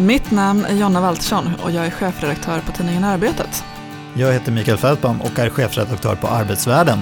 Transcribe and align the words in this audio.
Mitt 0.00 0.30
namn 0.30 0.64
är 0.64 0.74
Jonna 0.74 1.00
Waltersson 1.00 1.50
och 1.62 1.70
jag 1.70 1.86
är 1.86 1.90
chefredaktör 1.90 2.60
på 2.60 2.72
tidningen 2.72 3.04
Arbetet. 3.04 3.64
Jag 4.14 4.32
heter 4.32 4.52
Mikael 4.52 4.78
Fältbaum 4.78 5.20
och 5.20 5.38
är 5.38 5.50
chefredaktör 5.50 6.16
på 6.16 6.26
Arbetsvärlden. 6.26 6.98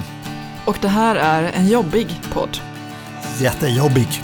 Och 0.64 0.78
det 0.80 0.88
här 0.88 1.16
är 1.16 1.42
en 1.52 1.68
jobbig 1.68 2.20
podd. 2.32 2.58
Jättejobbig. 3.40 4.22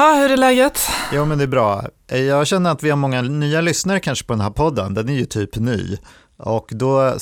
Ha, 0.00 0.14
hur 0.14 0.30
är 0.30 0.36
läget? 0.36 0.80
Jo, 1.12 1.24
men 1.24 1.38
det 1.38 1.44
är 1.44 1.48
bra. 1.48 1.84
Eh, 2.08 2.20
jag 2.20 2.46
känner 2.46 2.70
att 2.70 2.82
vi 2.82 2.90
har 2.90 2.96
många 2.96 3.22
nya 3.22 3.60
lyssnare 3.60 4.00
kanske 4.00 4.26
på 4.26 4.32
den 4.32 4.40
här 4.40 4.50
podden. 4.50 4.94
Den 4.94 5.08
är 5.08 5.12
ju 5.12 5.24
typ 5.24 5.56
ny. 5.56 5.96
Och 6.36 6.70
då 6.70 7.14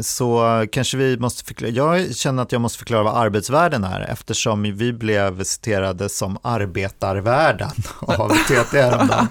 så 0.00 0.64
kanske 0.72 0.96
vi 0.96 1.18
måste 1.18 1.44
förklara, 1.44 1.70
jag 1.70 2.16
känner 2.16 2.42
att 2.42 2.52
jag 2.52 2.60
måste 2.60 2.78
förklara 2.78 3.02
vad 3.02 3.16
arbetsvärlden 3.16 3.84
är 3.84 4.00
eftersom 4.00 4.62
vi 4.62 4.92
blev 4.92 5.42
citerade 5.44 6.08
som 6.08 6.38
arbetarvärlden 6.42 7.70
av 8.00 8.28
TT 8.48 8.80
häromdagen. 8.82 9.28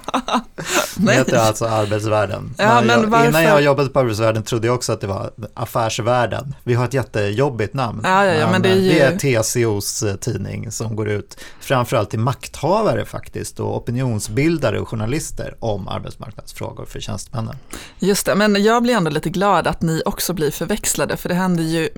Det 0.95 1.13
heter 1.13 1.37
alltså 1.37 1.65
arbetsvärlden. 1.65 2.53
Ja, 2.57 2.83
jag? 2.85 3.25
Innan 3.25 3.43
jag 3.43 3.61
jobbade 3.61 3.89
på 3.89 3.99
arbetsvärlden 3.99 4.43
trodde 4.43 4.67
jag 4.67 4.75
också 4.75 4.93
att 4.93 5.01
det 5.01 5.07
var 5.07 5.31
affärsvärlden. 5.53 6.55
Vi 6.63 6.73
har 6.73 6.85
ett 6.85 6.93
jättejobbigt 6.93 7.73
namn. 7.73 8.01
Ja, 8.03 8.25
ja, 8.25 8.33
ja, 8.33 8.51
men 8.51 8.61
det 8.61 8.69
är 8.69 8.75
ju- 8.75 8.89
det 8.89 8.99
är 8.99 9.17
TCOs 9.43 10.03
tidning 10.21 10.71
som 10.71 10.95
går 10.95 11.09
ut 11.09 11.37
framförallt 11.59 12.09
till 12.09 12.19
makthavare 12.19 13.05
faktiskt 13.05 13.59
och 13.59 13.77
opinionsbildare 13.77 14.79
och 14.79 14.87
journalister 14.89 15.55
om 15.59 15.87
arbetsmarknadsfrågor 15.87 16.85
för 16.85 16.99
tjänstemännen. 16.99 17.55
Just 17.99 18.25
det, 18.25 18.35
men 18.35 18.63
jag 18.63 18.83
blir 18.83 18.93
ändå 18.93 19.09
lite 19.11 19.29
glad 19.29 19.67
att 19.67 19.81
ni 19.81 20.01
också 20.05 20.33
blir 20.33 20.46
förväxlade, 20.51 21.17
för 21.17 21.29
det 21.29 21.35
händer 21.35 21.63
ju 21.63 21.89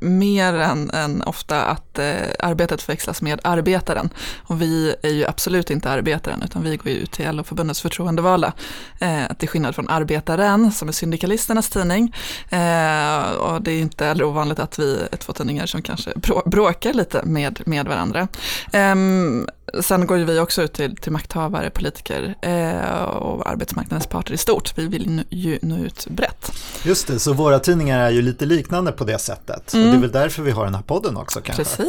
mer 0.00 0.54
än, 0.54 0.90
än 0.90 1.22
ofta 1.22 1.64
att 1.64 1.85
eh, 1.98 2.14
arbetet 2.40 2.82
förväxlas 2.82 3.22
med 3.22 3.40
arbetaren. 3.44 4.08
Och 4.46 4.62
vi 4.62 4.94
är 5.02 5.10
ju 5.10 5.26
absolut 5.26 5.70
inte 5.70 5.90
arbetaren, 5.90 6.42
utan 6.42 6.62
vi 6.62 6.76
går 6.76 6.92
ju 6.92 6.98
ut 6.98 7.12
till 7.12 7.30
LO-förbundets 7.30 7.80
förtroendevalda. 7.80 8.52
Eh, 9.00 9.32
till 9.38 9.48
skillnad 9.48 9.74
från 9.74 9.88
Arbetaren, 9.88 10.72
som 10.72 10.88
är 10.88 10.92
syndikalisternas 10.92 11.68
tidning. 11.68 12.14
Eh, 12.50 13.30
och 13.30 13.62
det 13.62 13.70
är 13.72 13.80
inte 13.80 14.04
heller 14.04 14.24
ovanligt 14.24 14.58
att 14.58 14.78
vi 14.78 14.98
är 15.12 15.16
två 15.16 15.32
tidningar 15.32 15.66
som 15.66 15.82
kanske 15.82 16.10
brå- 16.10 16.48
bråkar 16.48 16.92
lite 16.92 17.22
med, 17.24 17.60
med 17.66 17.86
varandra. 17.86 18.28
Ehm, 18.72 19.46
sen 19.80 20.06
går 20.06 20.18
ju 20.18 20.24
vi 20.24 20.38
också 20.38 20.62
ut 20.62 20.72
till, 20.72 20.96
till 20.96 21.12
makthavare, 21.12 21.70
politiker 21.70 22.34
eh, 22.42 23.02
och 23.04 23.50
arbetsmarknadens 23.50 24.06
parter 24.06 24.34
i 24.34 24.36
stort. 24.36 24.78
Vi 24.78 24.86
vill 24.86 25.10
nu, 25.10 25.24
ju 25.30 25.58
nå 25.62 25.76
ut 25.78 26.06
brett. 26.10 26.52
Just 26.82 27.06
det, 27.06 27.18
så 27.18 27.32
våra 27.32 27.58
tidningar 27.58 27.98
är 28.00 28.10
ju 28.10 28.22
lite 28.22 28.46
liknande 28.46 28.92
på 28.92 29.04
det 29.04 29.18
sättet. 29.18 29.74
Och 29.74 29.78
det 29.80 29.88
är 29.90 29.98
väl 29.98 30.12
därför 30.12 30.42
vi 30.42 30.50
har 30.50 30.64
den 30.64 30.74
här 30.74 30.82
podden 30.82 31.16
också 31.16 31.40
kanske. 31.40 31.64
Precis. 31.64 31.85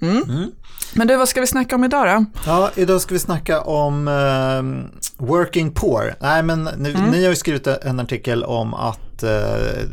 Mm. 0.00 0.50
Men 0.94 1.06
du, 1.06 1.16
vad 1.16 1.28
ska 1.28 1.40
vi 1.40 1.46
snacka 1.46 1.74
om 1.74 1.84
idag 1.84 2.06
då? 2.06 2.24
Ja, 2.46 2.70
idag 2.74 3.00
ska 3.00 3.14
vi 3.14 3.18
snacka 3.20 3.60
om 3.60 4.08
eh, 4.08 5.26
working 5.26 5.70
poor. 5.72 6.14
Nej, 6.20 6.42
men 6.42 6.64
ni, 6.64 6.90
Mm. 6.90 7.10
ni 7.10 7.22
har 7.22 7.30
ju 7.30 7.36
skrivit 7.36 7.66
en 7.66 8.00
artikel 8.00 8.44
om 8.44 8.74
att 8.74 9.22
eh, 9.22 9.30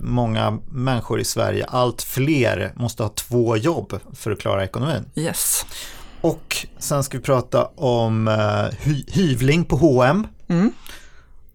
många 0.01 0.59
människor 0.71 1.19
i 1.19 1.23
Sverige, 1.23 1.65
allt 1.65 2.01
fler, 2.01 2.73
måste 2.75 3.03
ha 3.03 3.09
två 3.09 3.57
jobb 3.57 3.99
för 4.13 4.31
att 4.31 4.39
klara 4.39 4.63
ekonomin. 4.63 5.05
Yes. 5.15 5.65
Och 6.21 6.67
sen 6.79 7.03
ska 7.03 7.17
vi 7.17 7.23
prata 7.23 7.65
om 7.65 8.27
eh, 8.27 8.77
hy 8.79 9.03
hyvling 9.07 9.63
på 9.65 9.75
H&M. 9.75 10.27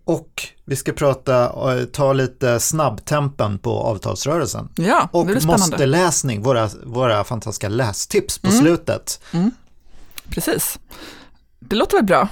Mm. 0.09 0.21
Och 0.21 0.49
vi 0.65 0.77
ska 0.77 0.93
prata, 0.93 1.45
eh, 1.79 1.85
ta 1.85 2.13
lite 2.13 2.61
snabbtempen 2.61 3.59
på 3.59 3.81
avtalsrörelsen. 3.81 4.69
Ja, 4.77 5.09
Och 5.13 5.27
det 5.27 5.33
blir 5.33 5.41
spännande. 5.41 5.67
måste-läsning, 5.71 6.43
våra, 6.43 6.71
våra 6.85 7.25
fantastiska 7.25 7.69
lästips 7.69 8.41
Mm. 8.43 8.53
på 8.57 8.63
slutet. 8.63 9.21
Precis. 10.29 10.79
Det 11.61 11.77
låter 11.77 11.97
väl 11.97 12.05
bra? 12.07 12.29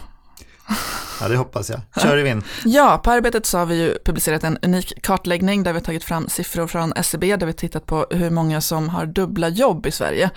Ja, 1.20 1.28
det 1.28 1.36
hoppas 1.36 1.70
jag. 1.70 1.80
Kör 2.02 2.18
i 2.18 2.22
vind. 2.22 2.44
Ja, 2.64 3.00
på 3.04 3.10
Arbetet 3.10 3.46
så 3.46 3.58
har 3.58 3.66
vi 3.66 3.76
ju 3.76 3.98
publicerat 4.04 4.44
en 4.44 4.58
unik 4.62 5.02
kartläggning 5.02 5.62
där 5.62 5.72
vi 5.72 5.78
har 5.78 5.84
tagit 5.84 6.04
fram 6.04 6.28
siffror 6.28 6.66
från 6.66 6.92
SCB 6.96 7.36
där 7.36 7.46
vi 7.46 7.52
tittat 7.52 7.86
på 7.86 8.06
hur 8.10 8.30
många 8.30 8.60
som 8.60 8.88
har 8.88 9.06
dubbla 9.06 9.48
jobb 9.48 9.86
i 9.86 9.90
Sverige. 9.90 10.30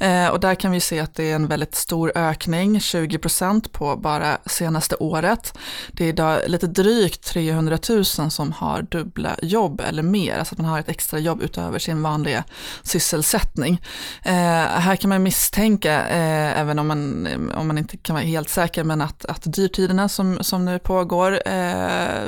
Eh, 0.00 0.28
och 0.28 0.40
där 0.40 0.54
kan 0.54 0.72
vi 0.72 0.80
se 0.80 1.00
att 1.00 1.14
det 1.14 1.30
är 1.30 1.34
en 1.34 1.46
väldigt 1.46 1.74
stor 1.74 2.12
ökning, 2.14 2.78
20% 2.78 3.70
på 3.72 3.96
bara 3.96 4.38
senaste 4.46 4.96
året. 4.96 5.58
Det 5.92 6.04
är 6.04 6.08
idag 6.08 6.40
lite 6.46 6.66
drygt 6.66 7.24
300 7.24 7.78
000 7.88 8.04
som 8.04 8.52
har 8.52 8.82
dubbla 8.82 9.36
jobb 9.42 9.82
eller 9.88 10.02
mer, 10.02 10.38
alltså 10.38 10.54
att 10.54 10.58
man 10.58 10.70
har 10.70 10.78
ett 10.78 10.88
extra 10.88 11.18
jobb 11.18 11.42
utöver 11.42 11.78
sin 11.78 12.02
vanliga 12.02 12.44
sysselsättning. 12.82 13.82
Eh, 14.22 14.32
här 14.34 14.96
kan 14.96 15.08
man 15.08 15.22
misstänka, 15.22 16.08
eh, 16.08 16.60
även 16.60 16.78
om 16.78 16.86
man, 16.86 17.28
om 17.54 17.66
man 17.66 17.78
inte 17.78 17.96
kan 17.96 18.14
vara 18.14 18.24
helt 18.24 18.48
säker, 18.48 18.84
men 18.84 19.00
att, 19.00 19.24
att 19.24 19.42
dyrtiderna 19.44 20.08
som, 20.08 20.23
som 20.40 20.64
nu 20.64 20.78
pågår 20.78 21.32
eh, 21.48 22.24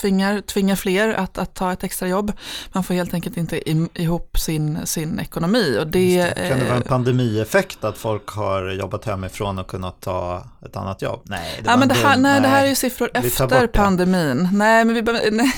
tvingar, 0.00 0.40
tvingar 0.40 0.76
fler 0.76 1.08
att, 1.14 1.38
att 1.38 1.54
ta 1.54 1.72
ett 1.72 1.84
extra 1.84 2.08
jobb. 2.08 2.32
Man 2.72 2.84
får 2.84 2.94
helt 2.94 3.14
enkelt 3.14 3.36
inte 3.36 3.70
ihop 4.00 4.38
sin, 4.38 4.86
sin 4.86 5.18
ekonomi. 5.20 5.78
Och 5.80 5.86
det, 5.86 6.34
Kan 6.48 6.58
det 6.58 6.64
vara 6.64 6.76
en 6.76 6.82
eh, 6.82 6.88
pandemieffekt 6.88 7.84
att 7.84 7.98
folk 7.98 8.28
har 8.28 8.70
jobbat 8.70 9.04
hemifrån 9.04 9.58
och 9.58 9.68
kunnat 9.68 10.00
ta 10.00 10.44
ett 10.66 10.76
annat 10.76 11.02
jobb? 11.02 11.20
Nej, 11.24 11.60
det 11.62 11.70
Ja, 11.70 11.76
men 11.76 11.82
en 11.82 11.88
det 11.88 11.94
här, 11.94 12.16
dum- 12.16 12.22
nej, 12.22 12.40
det 12.40 12.48
här 12.48 12.64
är 12.64 12.68
ju 12.68 12.74
siffror 12.74 13.10
efter 13.14 13.48
det. 13.60 13.66
pandemin. 13.68 14.48
Nej, 14.52 14.84
men 14.84 14.94
vi 14.94 15.02
nej. 15.30 15.52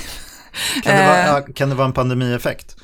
Kan 0.82 0.96
det, 0.96 1.06
vara, 1.06 1.38
Eh. 1.38 1.44
kan 1.54 1.68
det 1.68 1.74
vara 1.74 1.86
en 1.86 1.92
pandemieffekt? 1.92 2.76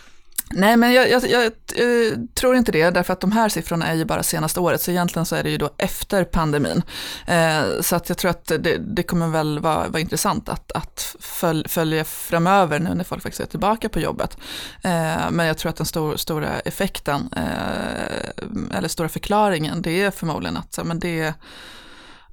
Nej, 0.50 0.76
men 0.76 0.92
jag, 0.92 1.10
jag, 1.10 1.30
jag 1.30 1.44
eh, 1.44 2.18
tror 2.34 2.56
inte 2.56 2.72
det, 2.72 2.90
därför 2.90 3.12
att 3.12 3.20
de 3.20 3.32
här 3.32 3.48
siffrorna 3.48 3.86
är 3.86 3.94
ju 3.94 4.04
bara 4.04 4.22
senaste 4.22 4.60
året, 4.60 4.82
så 4.82 4.90
egentligen 4.90 5.26
så 5.26 5.36
är 5.36 5.42
det 5.42 5.50
ju 5.50 5.58
då 5.58 5.70
efter 5.78 6.24
pandemin. 6.24 6.82
Eh, 7.26 7.80
så 7.80 7.96
att 7.96 8.08
jag 8.08 8.18
tror 8.18 8.30
att 8.30 8.46
det, 8.46 8.78
det 8.78 9.02
kommer 9.02 9.28
väl 9.28 9.58
vara, 9.58 9.88
vara 9.88 10.00
intressant 10.00 10.48
att, 10.48 10.72
att 10.72 11.16
följ, 11.20 11.68
följa 11.68 12.04
framöver 12.04 12.78
nu 12.78 12.94
när 12.94 13.04
folk 13.04 13.22
faktiskt 13.22 13.40
är 13.40 13.46
tillbaka 13.46 13.88
på 13.88 14.00
jobbet. 14.00 14.36
Eh, 14.82 15.30
men 15.30 15.46
jag 15.46 15.58
tror 15.58 15.70
att 15.70 15.76
den 15.76 15.86
stor, 15.86 16.16
stora 16.16 16.60
effekten, 16.60 17.28
eh, 17.36 18.76
eller 18.76 18.88
stora 18.88 19.08
förklaringen, 19.08 19.82
det 19.82 20.02
är 20.02 20.10
förmodligen 20.10 20.56
att 20.56 20.78
men 20.84 20.98
det 20.98 21.34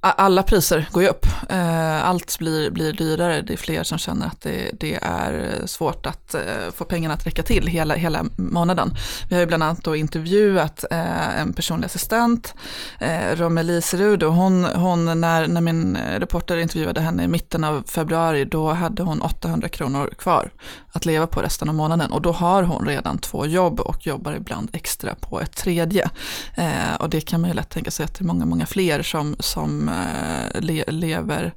alla 0.00 0.42
priser 0.42 0.88
går 0.92 1.02
ju 1.02 1.08
upp. 1.08 1.26
Eh, 1.48 2.08
allt 2.08 2.38
blir, 2.38 2.70
blir 2.70 2.92
dyrare. 2.92 3.42
Det 3.42 3.52
är 3.52 3.56
fler 3.56 3.82
som 3.82 3.98
känner 3.98 4.26
att 4.26 4.40
det, 4.40 4.70
det 4.80 4.98
är 5.02 5.62
svårt 5.66 6.06
att 6.06 6.34
eh, 6.34 6.40
få 6.74 6.84
pengarna 6.84 7.14
att 7.14 7.26
räcka 7.26 7.42
till 7.42 7.66
hela, 7.66 7.94
hela 7.94 8.24
månaden. 8.36 8.94
Vi 9.28 9.34
har 9.34 9.40
ju 9.40 9.46
bland 9.46 9.62
annat 9.62 9.84
då 9.84 9.96
intervjuat 9.96 10.84
eh, 10.90 11.40
en 11.40 11.52
personlig 11.52 11.86
assistent, 11.86 12.54
eh, 12.98 13.36
Romy 13.36 13.80
och 14.22 14.34
hon, 14.34 14.64
hon 14.64 15.20
när, 15.20 15.46
när 15.46 15.60
min 15.60 15.96
reporter 15.96 16.56
intervjuade 16.56 17.00
henne 17.00 17.24
i 17.24 17.28
mitten 17.28 17.64
av 17.64 17.82
februari, 17.86 18.44
då 18.44 18.72
hade 18.72 19.02
hon 19.02 19.22
800 19.22 19.68
kronor 19.68 20.10
kvar 20.18 20.50
att 20.96 21.06
leva 21.06 21.26
på 21.26 21.42
resten 21.42 21.68
av 21.68 21.74
månaden. 21.74 22.12
Och 22.12 22.22
då 22.22 22.32
har 22.32 22.62
hon 22.62 22.86
redan 22.86 23.18
två 23.18 23.46
jobb 23.46 23.80
och 23.80 24.06
jobbar 24.06 24.32
ibland 24.32 24.70
extra 24.72 25.14
på 25.14 25.40
ett 25.40 25.56
tredje. 25.56 26.10
Eh, 26.54 26.94
och 27.00 27.10
det 27.10 27.20
kan 27.20 27.40
man 27.40 27.50
ju 27.50 27.54
lätt 27.54 27.70
tänka 27.70 27.90
sig 27.90 28.04
att 28.04 28.14
det 28.14 28.22
är 28.22 28.26
många, 28.26 28.44
många 28.44 28.66
fler 28.66 29.02
som, 29.02 29.36
som 29.38 29.88
eh, 29.88 30.60
le, 30.60 30.84
lever 30.88 31.54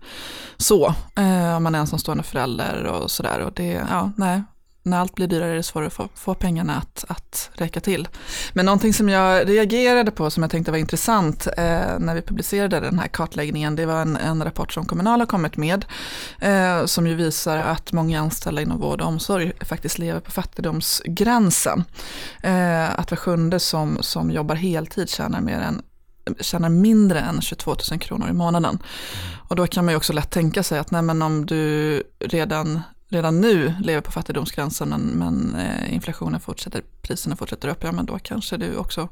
så. 0.57 0.93
Eh, 1.15 1.55
om 1.55 1.63
man 1.63 1.75
är 1.75 1.79
ensamstående 1.79 2.23
förälder 2.23 2.83
och 2.83 3.11
sådär. 3.11 3.39
Och 3.39 3.53
det, 3.53 3.85
ja, 3.89 4.11
nej. 4.17 4.43
När 4.89 4.99
allt 4.99 5.15
blir 5.15 5.27
dyrare 5.27 5.51
är 5.51 5.55
det 5.55 5.63
svårare 5.63 5.87
att 5.87 5.93
få, 5.93 6.09
få 6.15 6.33
pengarna 6.33 6.75
att, 6.75 7.05
att 7.07 7.49
räcka 7.53 7.79
till. 7.79 8.07
Men 8.53 8.65
någonting 8.65 8.93
som 8.93 9.09
jag 9.09 9.49
reagerade 9.49 10.11
på 10.11 10.29
som 10.29 10.43
jag 10.43 10.51
tänkte 10.51 10.71
var 10.71 10.77
intressant 10.77 11.47
eh, 11.47 11.99
när 11.99 12.15
vi 12.15 12.21
publicerade 12.21 12.79
den 12.79 12.99
här 12.99 13.07
kartläggningen, 13.07 13.75
det 13.75 13.85
var 13.85 14.01
en, 14.01 14.17
en 14.17 14.43
rapport 14.43 14.73
som 14.73 14.85
Kommunal 14.85 15.19
har 15.19 15.27
kommit 15.27 15.57
med, 15.57 15.85
eh, 16.39 16.85
som 16.85 17.07
ju 17.07 17.15
visar 17.15 17.57
att 17.57 17.91
många 17.91 18.19
anställda 18.19 18.61
inom 18.61 18.79
vård 18.79 19.01
och 19.01 19.07
omsorg 19.07 19.51
faktiskt 19.61 19.97
lever 19.97 20.19
på 20.19 20.31
fattigdomsgränsen. 20.31 21.83
Eh, 22.43 22.99
att 22.99 23.11
var 23.11 23.17
sjunde 23.17 23.59
som, 23.59 23.97
som 24.01 24.31
jobbar 24.31 24.55
heltid 24.55 25.09
tjänar 25.09 25.41
mer 25.41 25.59
än 25.59 25.81
tjänar 26.39 26.69
mindre 26.69 27.19
än 27.19 27.41
22 27.41 27.75
000 27.91 27.99
kronor 27.99 28.29
i 28.29 28.33
månaden. 28.33 28.79
Och 29.47 29.55
då 29.55 29.67
kan 29.67 29.85
man 29.85 29.91
ju 29.91 29.97
också 29.97 30.13
lätt 30.13 30.29
tänka 30.29 30.63
sig 30.63 30.79
att 30.79 30.91
nej, 30.91 31.01
men 31.01 31.21
om 31.21 31.45
du 31.45 32.03
redan, 32.19 32.81
redan 33.09 33.41
nu 33.41 33.73
lever 33.81 34.01
på 34.01 34.11
fattigdomsgränsen 34.11 34.89
men, 34.89 35.01
men 35.01 35.55
eh, 35.55 35.93
inflationen 35.93 36.39
fortsätter, 36.39 36.83
priserna 37.01 37.35
fortsätter 37.35 37.67
upp, 37.67 37.83
ja 37.83 37.91
men 37.91 38.05
då 38.05 38.19
kanske 38.19 38.57
du 38.57 38.75
också 38.75 39.09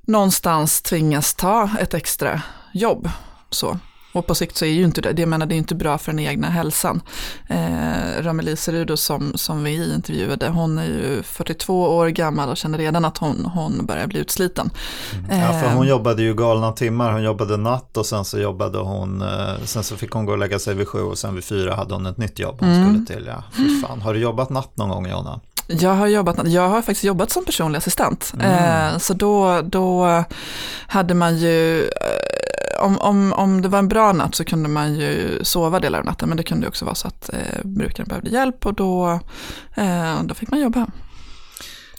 någonstans 0.00 0.82
tvingas 0.82 1.34
ta 1.34 1.70
ett 1.80 1.94
extra 1.94 2.42
jobb. 2.72 3.08
Så. 3.50 3.78
Och 4.16 4.26
på 4.26 4.34
sikt 4.34 4.56
så 4.56 4.64
är 4.64 4.68
ju 4.68 4.84
inte 4.84 5.00
det, 5.00 5.20
jag 5.20 5.28
menar 5.28 5.46
det 5.46 5.54
är 5.54 5.56
inte 5.56 5.74
bra 5.74 5.98
för 5.98 6.12
den 6.12 6.18
egna 6.18 6.50
hälsan. 6.50 7.02
Eh, 7.48 8.22
Ramelie 8.22 8.56
Serudo 8.56 8.96
som, 8.96 9.32
som 9.34 9.64
vi 9.64 9.94
intervjuade, 9.94 10.48
hon 10.48 10.78
är 10.78 10.84
ju 10.84 11.22
42 11.22 11.82
år 11.96 12.08
gammal 12.08 12.48
och 12.48 12.56
känner 12.56 12.78
redan 12.78 13.04
att 13.04 13.18
hon, 13.18 13.44
hon 13.44 13.86
börjar 13.86 14.06
bli 14.06 14.20
utsliten. 14.20 14.70
Mm. 15.14 15.40
Ja, 15.40 15.60
för 15.60 15.70
hon 15.70 15.86
jobbade 15.86 16.22
ju 16.22 16.34
galna 16.34 16.72
timmar, 16.72 17.12
hon 17.12 17.22
jobbade 17.22 17.56
natt 17.56 17.96
och 17.96 18.06
sen 18.06 18.24
så 18.24 18.38
jobbade 18.38 18.78
hon, 18.78 19.22
eh, 19.22 19.64
sen 19.64 19.84
så 19.84 19.96
fick 19.96 20.10
hon 20.10 20.26
gå 20.26 20.32
och 20.32 20.38
lägga 20.38 20.58
sig 20.58 20.74
vid 20.74 20.88
sju 20.88 21.00
och 21.00 21.18
sen 21.18 21.34
vid 21.34 21.44
fyra 21.44 21.74
hade 21.74 21.94
hon 21.94 22.06
ett 22.06 22.18
nytt 22.18 22.38
jobb 22.38 22.56
hon 22.60 22.68
mm. 22.68 22.84
skulle 22.84 23.18
till. 23.18 23.26
Ja, 23.26 23.44
fy 23.52 23.80
fan. 23.80 24.00
Har 24.00 24.14
du 24.14 24.20
jobbat 24.20 24.50
natt 24.50 24.76
någon 24.76 24.88
gång 24.88 25.08
Jonna? 25.08 25.40
Jag 25.68 25.94
har, 25.94 26.06
jobbat, 26.06 26.48
jag 26.48 26.68
har 26.68 26.82
faktiskt 26.82 27.04
jobbat 27.04 27.30
som 27.30 27.44
personlig 27.44 27.78
assistent. 27.78 28.32
Mm. 28.34 28.92
Eh, 28.92 28.98
så 28.98 29.14
då, 29.14 29.60
då 29.62 30.24
hade 30.86 31.14
man 31.14 31.38
ju, 31.38 31.82
eh, 31.82 31.88
om, 32.80 32.98
om, 32.98 33.32
om 33.32 33.62
det 33.62 33.68
var 33.68 33.78
en 33.78 33.88
bra 33.88 34.12
natt 34.12 34.34
så 34.34 34.44
kunde 34.44 34.68
man 34.68 34.94
ju 34.94 35.38
sova 35.42 35.80
delar 35.80 35.98
av 35.98 36.04
natten, 36.04 36.28
men 36.28 36.36
det 36.36 36.42
kunde 36.42 36.68
också 36.68 36.84
vara 36.84 36.94
så 36.94 37.08
att 37.08 37.32
eh, 37.32 37.64
brukaren 37.64 38.08
behövde 38.08 38.30
hjälp 38.30 38.66
och 38.66 38.74
då, 38.74 39.20
eh, 39.74 40.22
då 40.22 40.34
fick 40.34 40.50
man 40.50 40.60
jobba. 40.60 40.86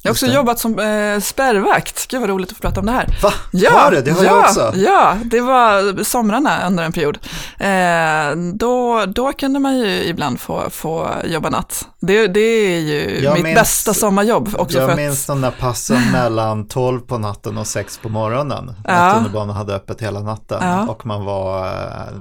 Jag 0.01 0.09
har 0.09 0.13
också 0.13 0.25
jobbat 0.25 0.59
som 0.59 0.79
eh, 0.79 1.19
spärrvakt. 1.19 2.07
Gud 2.07 2.21
vad 2.21 2.29
roligt 2.29 2.51
att 2.51 2.57
få 2.57 2.61
prata 2.61 2.79
om 2.79 2.85
det 2.85 2.91
här. 2.91 3.07
Va? 3.23 3.33
Ja, 3.51 3.71
har 3.71 3.91
du? 3.91 4.01
Det 4.01 4.11
har 4.11 4.23
ja, 4.23 4.29
jag 4.29 4.39
också. 4.39 4.73
Ja, 4.75 5.17
det 5.23 5.41
var 5.41 6.03
somrarna 6.03 6.67
under 6.67 6.83
en 6.83 6.91
period. 6.91 7.17
Eh, 7.59 8.53
då, 8.53 9.05
då 9.05 9.33
kunde 9.33 9.59
man 9.59 9.77
ju 9.77 10.03
ibland 10.03 10.39
få, 10.39 10.69
få 10.69 11.09
jobba 11.25 11.49
natt. 11.49 11.87
Det, 11.99 12.27
det 12.27 12.39
är 12.39 12.79
ju 12.79 13.19
jag 13.23 13.33
mitt 13.33 13.43
minns, 13.43 13.55
bästa 13.55 13.93
sommarjobb. 13.93 14.49
Också 14.57 14.79
jag 14.79 14.97
minns 14.97 15.21
att... 15.21 15.27
de 15.27 15.41
där 15.41 15.53
passen 15.59 16.01
mellan 16.11 16.67
12 16.67 16.99
på 16.99 17.17
natten 17.17 17.57
och 17.57 17.67
6 17.67 17.97
på 17.97 18.09
morgonen. 18.09 18.73
Ja. 18.87 19.13
tunnelbanan 19.13 19.55
hade 19.55 19.75
öppet 19.75 20.01
hela 20.01 20.19
natten. 20.19 20.59
Ja. 20.61 20.87
Och 20.87 21.05
man 21.05 21.25
var, 21.25 21.65
eh, 21.65 21.73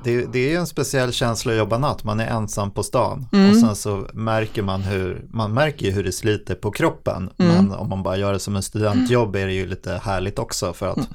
det, 0.04 0.32
det 0.32 0.38
är 0.38 0.50
ju 0.50 0.56
en 0.56 0.66
speciell 0.66 1.12
känsla 1.12 1.52
att 1.52 1.58
jobba 1.58 1.78
natt. 1.78 2.04
Man 2.04 2.20
är 2.20 2.26
ensam 2.26 2.70
på 2.70 2.82
stan. 2.82 3.28
Mm. 3.32 3.50
Och 3.50 3.56
sen 3.56 3.76
så 3.76 4.06
märker 4.12 4.62
man 4.62 4.82
hur, 4.82 5.24
man 5.30 5.54
märker 5.54 5.92
hur 5.92 6.04
det 6.04 6.12
sliter 6.12 6.54
på 6.54 6.70
kroppen. 6.70 7.30
Mm. 7.38 7.65
Men 7.68 7.78
om 7.78 7.88
man 7.88 8.02
bara 8.02 8.16
gör 8.16 8.32
det 8.32 8.38
som 8.38 8.56
en 8.56 8.62
studentjobb 8.62 9.36
är 9.36 9.46
det 9.46 9.52
ju 9.52 9.66
lite 9.66 10.00
härligt 10.04 10.38
också 10.38 10.72
för 10.72 10.88
att 10.88 10.96
mm 10.96 11.08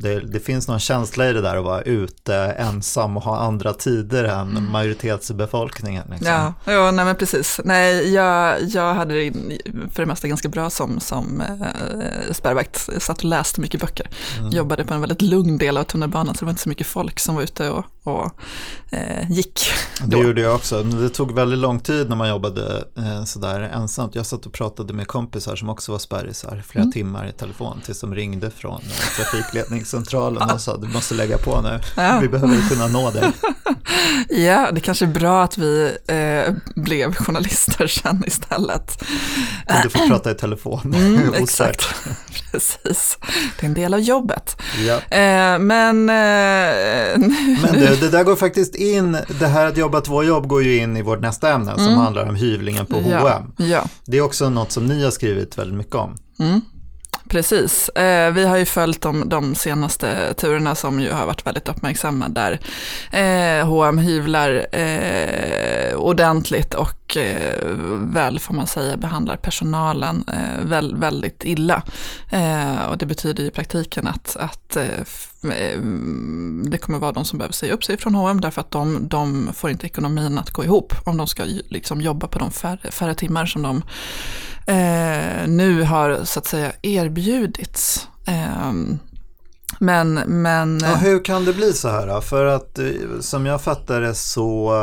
det, 0.00 0.20
det, 0.20 0.40
finns 0.40 0.68
någon 0.68 0.80
känsla 0.80 1.28
i 1.28 1.32
det 1.32 1.40
där 1.40 1.56
att 1.56 1.64
vara 1.64 1.82
ute 1.82 2.34
ensam 2.36 3.16
och 3.16 3.22
ha 3.22 3.38
andra 3.38 3.74
tider 3.74 4.24
än 4.24 4.50
mm. 4.50 4.72
majoritetsbefolkningen. 4.72 6.04
Liksom. 6.10 6.28
Ja, 6.28 6.54
ja 6.64 6.90
nej 6.90 7.04
men 7.04 7.16
precis. 7.16 7.60
Nej, 7.64 8.14
jag, 8.14 8.62
jag 8.62 8.94
hade 8.94 9.14
det 9.14 9.32
för 9.92 10.02
det 10.02 10.06
mesta 10.06 10.28
ganska 10.28 10.48
bra 10.48 10.70
som, 10.70 11.00
som 11.00 11.40
eh, 11.40 12.32
spärrvakt. 12.32 12.88
Jag 12.92 13.02
satt 13.02 13.18
och 13.18 13.24
läste 13.24 13.60
mycket 13.60 13.80
böcker. 13.80 14.10
Mm. 14.38 14.50
Jobbade 14.50 14.84
på 14.84 14.94
en 14.94 15.00
väldigt 15.00 15.22
lugn 15.22 15.58
del 15.58 15.76
av 15.76 15.84
tunnelbanan 15.84 16.34
så 16.34 16.38
det 16.38 16.44
var 16.44 16.50
inte 16.50 16.62
så 16.62 16.68
mycket 16.68 16.86
folk 16.86 17.20
som 17.20 17.34
var 17.34 17.42
ute 17.42 17.70
och, 17.70 17.84
och 18.08 18.32
eh, 18.90 19.30
gick. 19.30 19.60
Det 20.06 20.18
gjorde 20.18 20.40
jag 20.40 20.54
också. 20.54 20.82
Det 20.82 21.08
tog 21.08 21.32
väldigt 21.32 21.58
lång 21.58 21.80
tid 21.80 22.08
när 22.08 22.16
man 22.16 22.28
jobbade 22.28 22.84
eh, 22.96 23.24
sådär 23.24 23.60
ensamt. 23.60 24.14
Jag 24.14 24.26
satt 24.26 24.46
och 24.46 24.52
pratade 24.52 24.92
med 24.92 25.06
kompisar 25.06 25.56
som 25.56 25.68
också 25.68 25.92
var 25.92 25.98
spärrisar 25.98 26.62
flera 26.66 26.82
mm. 26.82 26.92
timmar 26.92 27.28
i 27.28 27.32
telefon 27.32 27.80
tills 27.84 28.00
de 28.00 28.14
ringde 28.14 28.50
från 28.50 28.80
eh, 28.80 29.16
trafikledning 29.16 29.84
centralen 29.84 30.50
och 30.50 30.60
sa 30.60 30.76
du 30.76 30.88
måste 30.88 31.14
lägga 31.14 31.38
på 31.38 31.60
nu, 31.60 31.80
ja. 31.96 32.18
vi 32.22 32.28
behöver 32.28 32.68
kunna 32.68 32.86
nå 32.86 33.10
dig. 33.10 33.32
ja, 34.28 34.70
det 34.72 34.80
kanske 34.80 35.04
är 35.04 35.08
bra 35.08 35.42
att 35.42 35.58
vi 35.58 35.96
eh, 36.06 36.54
blev 36.74 37.14
journalister 37.14 37.86
sen 38.02 38.24
istället. 38.26 39.04
Du 39.82 39.90
få 39.90 40.08
prata 40.08 40.30
i 40.30 40.34
telefon? 40.34 40.94
Mm, 41.08 41.34
exakt, 41.34 41.94
precis. 42.52 43.18
Det 43.60 43.66
är 43.66 43.68
en 43.68 43.74
del 43.74 43.94
av 43.94 44.00
jobbet. 44.00 44.56
Ja. 44.86 45.16
Eh, 45.16 45.58
men... 45.58 46.08
Eh, 46.08 47.18
men 47.62 47.72
du, 47.72 47.96
det 48.00 48.08
där 48.08 48.24
går 48.24 48.36
faktiskt 48.36 48.74
in, 48.74 49.18
det 49.40 49.46
här 49.46 49.66
att 49.66 49.76
jobba 49.76 50.00
två 50.00 50.22
jobb 50.22 50.46
går 50.46 50.62
ju 50.62 50.76
in 50.76 50.96
i 50.96 51.02
vårt 51.02 51.20
nästa 51.20 51.52
ämne 51.52 51.74
som 51.74 51.86
mm. 51.86 51.98
handlar 51.98 52.28
om 52.28 52.34
hyvlingen 52.34 52.86
på 52.86 53.02
ja. 53.10 53.18
H&M. 53.18 53.52
Ja. 53.56 53.84
Det 54.04 54.18
är 54.18 54.22
också 54.22 54.50
något 54.50 54.72
som 54.72 54.86
ni 54.86 55.04
har 55.04 55.10
skrivit 55.10 55.58
väldigt 55.58 55.76
mycket 55.76 55.94
om. 55.94 56.16
Mm. 56.40 56.60
Precis. 57.28 57.88
Eh, 57.88 58.32
vi 58.32 58.44
har 58.44 58.56
ju 58.56 58.64
följt 58.64 59.00
de, 59.00 59.28
de, 59.28 59.54
senaste 59.54 60.34
turerna 60.34 60.74
som 60.74 61.00
ju 61.00 61.12
har 61.12 61.26
varit 61.26 61.46
väldigt 61.46 61.68
uppmärksamma 61.68 62.28
där 62.28 62.60
eh, 63.12 63.66
H&M 63.66 63.98
hyvlar 63.98 64.66
eh, 64.72 65.94
ordentligt 65.94 66.74
och 66.74 67.16
eh, 67.16 67.66
väl 67.90 68.38
får 68.38 68.54
man 68.54 68.66
säga 68.66 68.96
behandlar 68.96 69.36
personalen 69.36 70.24
eh, 70.28 70.64
väl, 70.64 70.96
väldigt 70.96 71.44
illa. 71.44 71.82
Eh, 72.30 72.82
och 72.82 72.98
det 72.98 73.06
betyder 73.06 73.44
i 73.44 73.50
praktiken 73.50 74.06
att, 74.06 74.36
att 74.36 74.76
eh, 74.76 74.84
eh, 75.52 75.80
det 76.62 76.78
kommer 76.78 76.98
vara 76.98 77.12
de 77.12 77.24
som 77.24 77.38
behöver 77.38 77.54
säga 77.54 77.74
upp 77.74 77.84
sig 77.84 77.96
från 77.96 78.14
H&M 78.14 78.40
därför 78.40 78.60
att 78.60 78.70
de, 78.70 79.08
de 79.08 79.50
får 79.54 79.70
inte 79.70 79.86
ekonomin 79.86 80.38
att 80.38 80.50
gå 80.50 80.64
ihop 80.64 80.94
om 81.04 81.16
de 81.16 81.26
ska 81.26 81.44
liksom 81.68 82.00
jobba 82.00 82.28
på 82.28 82.38
de 82.38 82.50
färre, 82.50 82.90
färre 82.90 83.14
timmar 83.14 83.46
som 83.46 83.62
de 83.62 83.82
eh, 84.68 85.48
nu 85.48 85.82
har 85.82 86.24
så 86.24 86.38
att 86.38 86.46
säga 86.46 86.72
erbjudits. 86.82 88.08
Eh, 88.26 88.72
men, 89.80 90.14
men... 90.14 90.80
Ja, 90.82 90.94
hur 90.94 91.24
kan 91.24 91.44
det 91.44 91.52
bli 91.52 91.72
så 91.72 91.88
här? 91.88 92.20
För 92.20 92.44
att 92.44 92.78
eh, 92.78 92.86
som 93.20 93.46
jag 93.46 93.62
fattar 93.62 94.00
det 94.00 94.14
så 94.14 94.74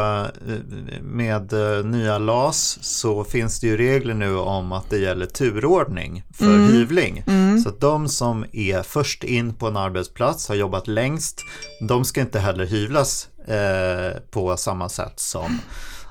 eh, 0.47 0.53
med 1.01 1.53
eh, 1.53 1.85
nya 1.85 2.17
LAS 2.17 2.77
så 2.81 3.23
finns 3.23 3.59
det 3.59 3.67
ju 3.67 3.77
regler 3.77 4.13
nu 4.13 4.37
om 4.37 4.71
att 4.71 4.89
det 4.89 4.97
gäller 4.97 5.25
turordning 5.25 6.23
för 6.33 6.45
mm. 6.45 6.67
hyvling. 6.67 7.23
Mm. 7.27 7.59
Så 7.59 7.69
att 7.69 7.81
de 7.81 8.09
som 8.09 8.45
är 8.51 8.83
först 8.83 9.23
in 9.23 9.53
på 9.53 9.67
en 9.67 9.77
arbetsplats, 9.77 10.47
har 10.47 10.55
jobbat 10.55 10.88
längst, 10.88 11.41
de 11.88 12.05
ska 12.05 12.21
inte 12.21 12.39
heller 12.39 12.65
hyvlas 12.65 13.27
eh, 13.47 14.21
på 14.31 14.57
samma 14.57 14.89
sätt 14.89 15.19
som 15.19 15.59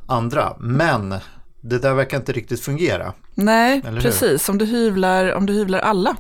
andra. 0.06 0.56
Men 0.58 1.14
det 1.64 1.78
där 1.78 1.94
verkar 1.94 2.16
inte 2.16 2.32
riktigt 2.32 2.60
fungera. 2.60 3.12
Nej, 3.34 3.82
precis. 3.82 4.48
Om 4.48 4.58
du, 4.58 4.64
hyvlar, 4.64 5.32
om 5.32 5.46
du 5.46 5.52
hyvlar 5.52 5.78
alla 5.78 6.16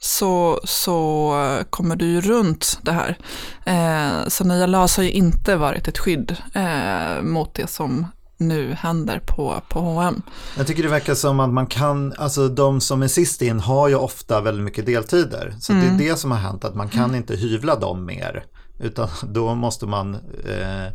så, 0.00 0.60
så 0.64 1.34
kommer 1.70 1.96
du 1.96 2.06
ju 2.06 2.20
runt 2.20 2.78
det 2.82 2.92
här. 2.92 3.18
Eh, 3.64 4.28
så 4.28 4.44
nya 4.44 4.66
LAS 4.66 4.96
har 4.96 5.04
ju 5.04 5.10
inte 5.10 5.56
varit 5.56 5.88
ett 5.88 5.98
skydd 5.98 6.36
eh, 6.54 7.22
mot 7.22 7.54
det 7.54 7.70
som 7.70 8.06
nu 8.36 8.72
händer 8.72 9.20
på, 9.26 9.62
på 9.68 9.80
H&M. 9.80 10.22
Jag 10.56 10.66
tycker 10.66 10.82
det 10.82 10.88
verkar 10.88 11.14
som 11.14 11.40
att 11.40 11.50
man 11.50 11.66
kan, 11.66 12.14
alltså 12.18 12.48
de 12.48 12.80
som 12.80 13.02
är 13.02 13.08
sist 13.08 13.42
in 13.42 13.60
har 13.60 13.88
ju 13.88 13.94
ofta 13.94 14.40
väldigt 14.40 14.64
mycket 14.64 14.86
deltider. 14.86 15.54
Så 15.60 15.72
mm. 15.72 15.84
det 15.84 15.88
är 15.88 15.94
mm. 15.94 16.06
det 16.06 16.16
som 16.16 16.30
har 16.30 16.38
hänt, 16.38 16.64
att 16.64 16.74
man 16.74 16.88
kan 16.88 17.14
inte 17.14 17.36
hyvla 17.36 17.76
dem 17.76 18.04
mer. 18.04 18.44
Utan 18.80 19.08
då 19.22 19.54
måste 19.54 19.86
man 19.86 20.14
eh, 20.14 20.92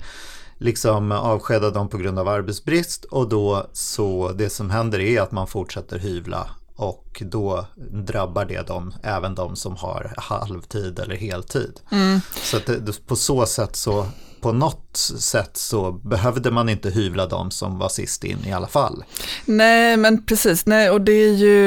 liksom 0.57 1.11
avskeda 1.11 1.69
dem 1.69 1.89
på 1.89 1.97
grund 1.97 2.19
av 2.19 2.27
arbetsbrist 2.27 3.05
och 3.05 3.29
då 3.29 3.67
så 3.73 4.31
det 4.31 4.50
som 4.50 4.69
händer 4.69 5.00
är 5.00 5.21
att 5.21 5.31
man 5.31 5.47
fortsätter 5.47 6.00
hyvla 6.00 6.50
och 6.75 7.23
då 7.25 7.65
drabbar 7.91 8.45
det 8.45 8.67
dem, 8.67 8.94
även 9.03 9.35
de 9.35 9.55
som 9.55 9.75
har 9.75 10.13
halvtid 10.17 11.00
eller 11.00 11.15
heltid. 11.15 11.79
Mm. 11.91 12.19
Så 12.43 12.57
att 12.57 12.65
det, 12.65 13.07
på 13.07 13.15
så 13.15 13.45
sätt 13.45 13.75
så 13.75 14.05
på 14.43 14.51
något 14.51 14.97
sätt 15.19 15.57
så 15.57 15.91
behövde 15.91 16.51
man 16.51 16.69
inte 16.69 16.89
hyvla 16.89 17.25
dem 17.25 17.51
som 17.51 17.77
var 17.77 17.89
sist 17.89 18.23
in 18.23 18.45
i 18.45 18.53
alla 18.53 18.67
fall. 18.67 19.03
Nej, 19.45 19.97
men 19.97 20.25
precis. 20.25 20.65
Nej, 20.65 20.89
och 20.89 21.01
det 21.01 21.12
är 21.12 21.33
ju, 21.33 21.59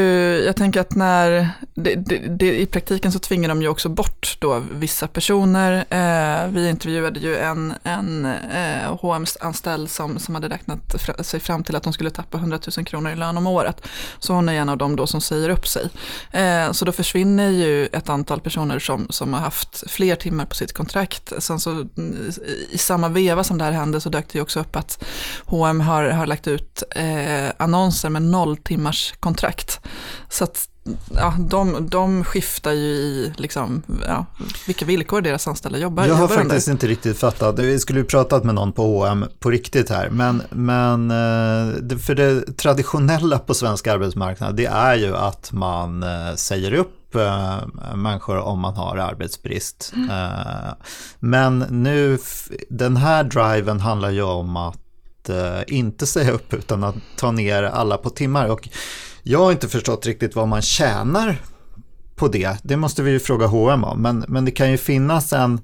jag 0.44 0.56
tänker 0.56 0.80
att 0.80 0.94
när, 0.94 1.50
det, 1.74 1.94
det, 1.94 2.18
det, 2.18 2.60
i 2.60 2.66
praktiken 2.66 3.12
så 3.12 3.18
tvingar 3.18 3.48
de 3.48 3.62
ju 3.62 3.68
också 3.68 3.88
bort 3.88 4.36
då 4.40 4.62
vissa 4.72 5.08
personer. 5.08 5.84
Eh, 5.90 6.48
vi 6.48 6.68
intervjuade 6.68 7.20
ju 7.20 7.36
en, 7.36 7.74
en 7.82 8.24
eh, 8.24 8.96
H&M-anställd 9.00 9.90
som, 9.90 10.18
som 10.18 10.34
hade 10.34 10.48
räknat 10.48 11.26
sig 11.26 11.40
fram 11.40 11.64
till 11.64 11.76
att 11.76 11.82
de 11.82 11.92
skulle 11.92 12.10
tappa 12.10 12.38
100 12.38 12.58
000 12.76 12.86
kronor 12.86 13.12
i 13.12 13.16
lön 13.16 13.36
om 13.36 13.46
året. 13.46 13.86
Så 14.18 14.32
hon 14.32 14.48
är 14.48 14.54
en 14.54 14.68
av 14.68 14.78
dem 14.78 14.96
då 14.96 15.06
som 15.06 15.20
säger 15.20 15.48
upp 15.48 15.66
sig. 15.66 15.88
Eh, 16.32 16.72
så 16.72 16.84
då 16.84 16.92
försvinner 16.92 17.50
ju 17.50 17.86
ett 17.86 18.08
antal 18.08 18.40
personer 18.40 18.78
som, 18.78 19.06
som 19.10 19.32
har 19.32 19.40
haft 19.40 19.90
fler 19.90 20.16
timmar 20.16 20.46
på 20.46 20.54
sitt 20.54 20.72
kontrakt. 20.72 21.32
Sen 21.38 21.60
så 21.60 21.86
i 22.70 22.78
samma 22.78 23.08
veva 23.08 23.44
som 23.44 23.58
det 23.58 23.64
här 23.64 23.72
hände 23.72 24.00
så 24.00 24.08
dök 24.08 24.28
det 24.28 24.38
ju 24.38 24.42
också 24.42 24.60
upp 24.60 24.76
att 24.76 25.04
H&M 25.44 25.80
har, 25.80 26.04
har 26.04 26.26
lagt 26.26 26.46
ut 26.46 26.82
eh, 26.96 27.50
annonser 27.56 28.08
med 28.08 28.22
noll 28.22 28.56
timmars 28.56 29.14
kontrakt. 29.20 29.80
Så 30.28 30.44
att 30.44 30.68
ja, 31.14 31.34
de, 31.38 31.88
de 31.90 32.24
skiftar 32.24 32.72
ju 32.72 32.88
i 32.88 33.32
liksom, 33.36 33.82
ja, 34.06 34.26
vilka 34.66 34.84
villkor 34.84 35.20
deras 35.20 35.48
anställda 35.48 35.78
jobbar 35.78 36.06
Jag 36.06 36.14
har 36.14 36.28
faktiskt 36.28 36.68
inte 36.68 36.86
riktigt 36.86 37.18
fattat. 37.18 37.58
Vi 37.58 37.78
skulle 37.78 37.98
ju 37.98 38.04
pratat 38.04 38.44
med 38.44 38.54
någon 38.54 38.72
på 38.72 38.82
H&M 38.82 39.24
på 39.38 39.50
riktigt 39.50 39.90
här. 39.90 40.10
Men, 40.10 40.42
men 40.50 41.10
eh, 41.10 41.98
för 41.98 42.14
det 42.14 42.56
traditionella 42.56 43.38
på 43.38 43.54
svensk 43.54 43.86
arbetsmarknad 43.86 44.56
det 44.56 44.66
är 44.66 44.94
ju 44.94 45.16
att 45.16 45.52
man 45.52 46.02
eh, 46.02 46.34
säger 46.34 46.74
upp 46.74 46.92
Eh, 47.14 47.96
människor 47.96 48.38
om 48.38 48.60
man 48.60 48.74
har 48.74 48.96
arbetsbrist. 48.96 49.92
Mm. 49.96 50.08
Men 51.18 51.58
nu, 51.58 52.18
den 52.68 52.96
här 52.96 53.24
driven 53.24 53.80
handlar 53.80 54.10
ju 54.10 54.22
om 54.22 54.56
att 54.56 54.85
eh, 55.28 55.60
inte 55.66 56.06
säga 56.06 56.32
upp 56.32 56.54
utan 56.54 56.84
att 56.84 56.94
ta 57.16 57.30
ner 57.32 57.62
alla 57.62 57.96
på 57.96 58.10
timmar. 58.10 58.48
Och 58.48 58.68
jag 59.22 59.38
har 59.38 59.52
inte 59.52 59.68
förstått 59.68 60.06
riktigt 60.06 60.36
vad 60.36 60.48
man 60.48 60.62
tjänar 60.62 61.42
på 62.16 62.28
det. 62.28 62.56
Det 62.62 62.76
måste 62.76 63.02
vi 63.02 63.10
ju 63.10 63.20
fråga 63.20 63.46
H&M 63.46 63.84
om. 63.84 64.02
Men, 64.02 64.24
men 64.28 64.44
det 64.44 64.50
kan 64.50 64.70
ju 64.70 64.76
finnas 64.76 65.32
en 65.32 65.60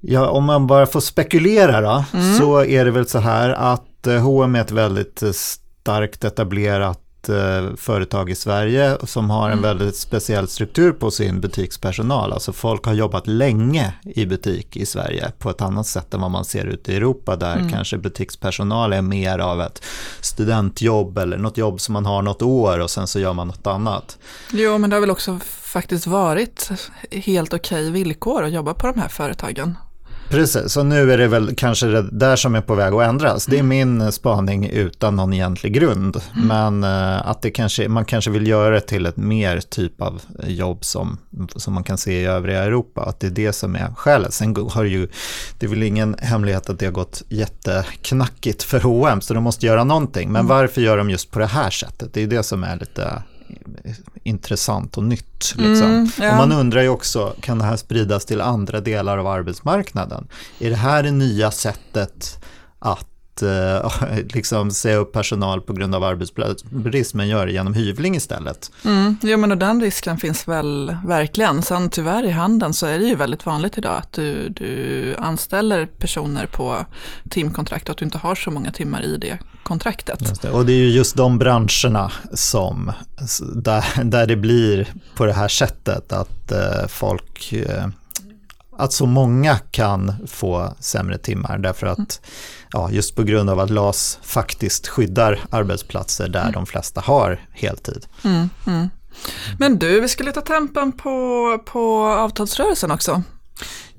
Ja, 0.00 0.28
om 0.28 0.44
man 0.44 0.66
bara 0.66 0.86
får 0.86 1.00
spekulera 1.00 1.80
då, 1.80 2.04
mm. 2.14 2.38
så 2.38 2.64
är 2.64 2.84
det 2.84 2.90
väl 2.90 3.08
så 3.08 3.18
här 3.18 3.50
att 3.50 4.06
H&M 4.22 4.54
är 4.54 4.60
ett 4.60 4.70
väldigt 4.70 5.22
starkt 5.34 6.24
etablerat 6.24 7.00
Eh, 7.28 7.76
företag 7.76 8.30
i 8.30 8.34
Sverige 8.34 8.96
som 9.04 9.30
har 9.30 9.46
en 9.46 9.58
mm. 9.58 9.62
väldigt 9.62 9.96
speciell 9.96 10.48
struktur 10.48 10.92
på 10.92 11.10
sin 11.10 11.40
butikspersonal. 11.40 12.32
Alltså 12.32 12.52
folk 12.52 12.84
har 12.84 12.94
jobbat 12.94 13.26
länge 13.26 13.94
i 14.04 14.26
butik 14.26 14.76
i 14.76 14.86
Sverige 14.86 15.32
på 15.38 15.50
ett 15.50 15.60
annat 15.60 15.86
sätt 15.86 16.14
än 16.14 16.20
vad 16.20 16.30
man 16.30 16.44
ser 16.44 16.64
ute 16.64 16.92
i 16.92 16.96
Europa 16.96 17.36
där 17.36 17.56
mm. 17.56 17.70
kanske 17.70 17.98
butikspersonal 17.98 18.92
är 18.92 19.02
mer 19.02 19.38
av 19.38 19.60
ett 19.60 19.84
studentjobb 20.20 21.18
eller 21.18 21.36
något 21.36 21.56
jobb 21.56 21.80
som 21.80 21.92
man 21.92 22.06
har 22.06 22.22
något 22.22 22.42
år 22.42 22.78
och 22.78 22.90
sen 22.90 23.06
så 23.06 23.20
gör 23.20 23.32
man 23.32 23.46
något 23.46 23.66
annat. 23.66 24.18
Jo, 24.52 24.78
men 24.78 24.90
det 24.90 24.96
har 24.96 25.00
väl 25.00 25.10
också 25.10 25.38
faktiskt 25.48 26.06
varit 26.06 26.70
helt 27.10 27.54
okej 27.54 27.90
villkor 27.90 28.44
att 28.44 28.52
jobba 28.52 28.74
på 28.74 28.86
de 28.86 29.00
här 29.00 29.08
företagen. 29.08 29.74
Precis, 30.30 30.72
så 30.72 30.82
nu 30.82 31.12
är 31.12 31.18
det 31.18 31.28
väl 31.28 31.54
kanske 31.56 31.86
det 31.86 32.02
där 32.02 32.36
som 32.36 32.54
är 32.54 32.60
på 32.60 32.74
väg 32.74 32.94
att 32.94 33.08
ändras. 33.08 33.46
Det 33.46 33.56
är 33.56 33.60
mm. 33.60 33.98
min 33.98 34.12
spaning 34.12 34.66
utan 34.66 35.16
någon 35.16 35.32
egentlig 35.32 35.74
grund. 35.74 36.20
Mm. 36.36 36.48
Men 36.48 36.84
uh, 36.84 37.28
att 37.28 37.42
det 37.42 37.50
kanske, 37.50 37.88
man 37.88 38.04
kanske 38.04 38.30
vill 38.30 38.46
göra 38.46 38.74
det 38.74 38.80
till 38.80 39.06
ett 39.06 39.16
mer 39.16 39.60
typ 39.60 40.02
av 40.02 40.22
jobb 40.46 40.84
som, 40.84 41.18
som 41.56 41.74
man 41.74 41.84
kan 41.84 41.98
se 41.98 42.20
i 42.20 42.24
övriga 42.24 42.64
Europa. 42.64 43.02
Att 43.02 43.20
det 43.20 43.26
är 43.26 43.30
det 43.30 43.52
som 43.52 43.74
är 43.74 43.94
skälet. 43.94 44.34
Sen 44.34 44.56
har 44.70 44.84
det 44.84 44.90
ju, 44.90 45.08
det 45.58 45.66
är 45.66 45.70
väl 45.70 45.82
ingen 45.82 46.16
hemlighet 46.18 46.70
att 46.70 46.78
det 46.78 46.86
har 46.86 46.92
gått 46.92 47.22
jätteknackigt 47.28 48.62
för 48.62 48.80
H&M 48.80 49.20
så 49.20 49.34
de 49.34 49.44
måste 49.44 49.66
göra 49.66 49.84
någonting. 49.84 50.32
Men 50.32 50.40
mm. 50.40 50.48
varför 50.48 50.80
gör 50.80 50.96
de 50.96 51.10
just 51.10 51.30
på 51.30 51.38
det 51.38 51.46
här 51.46 51.70
sättet? 51.70 52.14
Det 52.14 52.22
är 52.22 52.26
det 52.26 52.42
som 52.42 52.64
är 52.64 52.76
lite 52.76 53.22
intressant 54.28 54.96
och 54.96 55.04
nytt. 55.04 55.54
Liksom. 55.56 55.86
Mm, 55.86 56.10
ja. 56.20 56.30
Och 56.30 56.36
man 56.36 56.52
undrar 56.52 56.82
ju 56.82 56.88
också, 56.88 57.34
kan 57.40 57.58
det 57.58 57.64
här 57.64 57.76
spridas 57.76 58.24
till 58.24 58.40
andra 58.40 58.80
delar 58.80 59.18
av 59.18 59.26
arbetsmarknaden? 59.26 60.28
Är 60.58 60.70
det 60.70 60.76
här 60.76 61.02
det 61.02 61.10
nya 61.10 61.50
sättet 61.50 62.44
att 62.78 63.42
eh, 63.42 63.90
liksom 64.34 64.70
säga 64.70 64.96
upp 64.96 65.12
personal 65.12 65.60
på 65.60 65.72
grund 65.72 65.94
av 65.94 66.04
arbetsbrist, 66.04 67.14
men 67.14 67.28
gör 67.28 67.46
det 67.46 67.52
genom 67.52 67.74
hyvling 67.74 68.16
istället. 68.16 68.72
Mm, 68.84 69.16
jo, 69.22 69.38
men 69.38 69.52
och 69.52 69.58
den 69.58 69.80
risken 69.80 70.18
finns 70.18 70.48
väl 70.48 70.96
verkligen. 71.06 71.62
Sen 71.62 71.90
tyvärr 71.90 72.24
i 72.24 72.30
handeln 72.30 72.74
så 72.74 72.86
är 72.86 72.98
det 72.98 73.04
ju 73.04 73.14
väldigt 73.14 73.46
vanligt 73.46 73.78
idag 73.78 73.96
att 73.96 74.12
du, 74.12 74.48
du 74.48 75.14
anställer 75.18 75.86
personer 75.86 76.46
på 76.46 76.86
timkontrakt 77.30 77.88
och 77.88 77.90
att 77.90 77.98
du 77.98 78.04
inte 78.04 78.18
har 78.18 78.34
så 78.34 78.50
många 78.50 78.70
timmar 78.70 79.02
i 79.02 79.16
det 79.16 79.38
kontraktet. 79.68 80.42
Det. 80.42 80.50
Och 80.50 80.66
det 80.66 80.72
är 80.72 80.76
ju 80.76 80.90
just 80.90 81.16
de 81.16 81.38
branscherna 81.38 82.12
som, 82.34 82.92
där, 83.54 84.04
där 84.04 84.26
det 84.26 84.36
blir 84.36 84.88
på 85.16 85.26
det 85.26 85.32
här 85.32 85.48
sättet 85.48 86.12
att 86.12 86.52
eh, 86.52 86.86
folk 86.88 87.52
eh, 87.52 87.86
att 88.78 88.92
så 88.92 89.06
många 89.06 89.58
kan 89.58 90.12
få 90.26 90.74
sämre 90.80 91.18
timmar 91.18 91.58
därför 91.58 91.86
att 91.86 91.98
mm. 91.98 92.08
ja, 92.70 92.90
just 92.90 93.16
på 93.16 93.22
grund 93.22 93.50
av 93.50 93.60
att 93.60 93.70
LAS 93.70 94.18
faktiskt 94.22 94.88
skyddar 94.88 95.40
arbetsplatser 95.50 96.28
där 96.28 96.40
mm. 96.40 96.52
de 96.52 96.66
flesta 96.66 97.00
har 97.00 97.40
heltid. 97.52 98.06
Mm, 98.24 98.50
mm. 98.66 98.88
Men 99.58 99.78
du, 99.78 100.00
vi 100.00 100.08
skulle 100.08 100.32
ta 100.32 100.40
tempen 100.40 100.92
på, 100.92 101.58
på 101.66 102.06
avtalsrörelsen 102.06 102.90
också. 102.90 103.22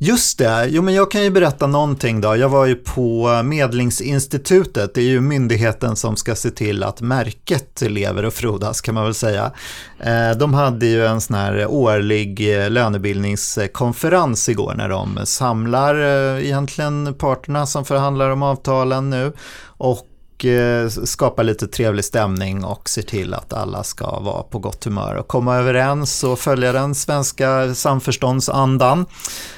Just 0.01 0.37
det, 0.37 0.67
jo 0.69 0.81
men 0.81 0.93
jag 0.93 1.11
kan 1.11 1.23
ju 1.23 1.29
berätta 1.29 1.67
någonting 1.67 2.21
då. 2.21 2.35
Jag 2.35 2.49
var 2.49 2.65
ju 2.65 2.75
på 2.75 3.41
Medlingsinstitutet, 3.43 4.93
det 4.93 5.01
är 5.01 5.05
ju 5.05 5.21
myndigheten 5.21 5.95
som 5.95 6.15
ska 6.15 6.35
se 6.35 6.49
till 6.49 6.83
att 6.83 7.01
märket 7.01 7.81
lever 7.81 8.25
och 8.25 8.33
frodas 8.33 8.81
kan 8.81 8.95
man 8.95 9.03
väl 9.03 9.13
säga. 9.13 9.51
Eh, 9.99 10.37
de 10.37 10.53
hade 10.53 10.85
ju 10.85 11.05
en 11.05 11.21
sån 11.21 11.35
här 11.35 11.67
årlig 11.67 12.61
eh, 12.61 12.69
lönebildningskonferens 12.69 14.49
igår 14.49 14.73
när 14.77 14.89
de 14.89 15.19
samlar 15.23 15.95
eh, 15.95 16.45
egentligen 16.45 17.13
parterna 17.13 17.65
som 17.65 17.85
förhandlar 17.85 18.29
om 18.29 18.43
avtalen 18.43 19.09
nu 19.09 19.33
och 19.65 20.08
Eh, 20.45 20.87
skapa 20.89 21.43
lite 21.43 21.67
trevlig 21.67 22.05
stämning 22.05 22.63
och 22.63 22.89
se 22.89 23.01
till 23.01 23.33
att 23.33 23.53
alla 23.53 23.83
ska 23.83 24.19
vara 24.19 24.43
på 24.43 24.59
gott 24.59 24.83
humör 24.83 25.15
och 25.15 25.27
komma 25.27 25.55
överens 25.55 26.23
och 26.23 26.39
följa 26.39 26.71
den 26.71 26.95
svenska 26.95 27.75
samförståndsandan. 27.75 29.05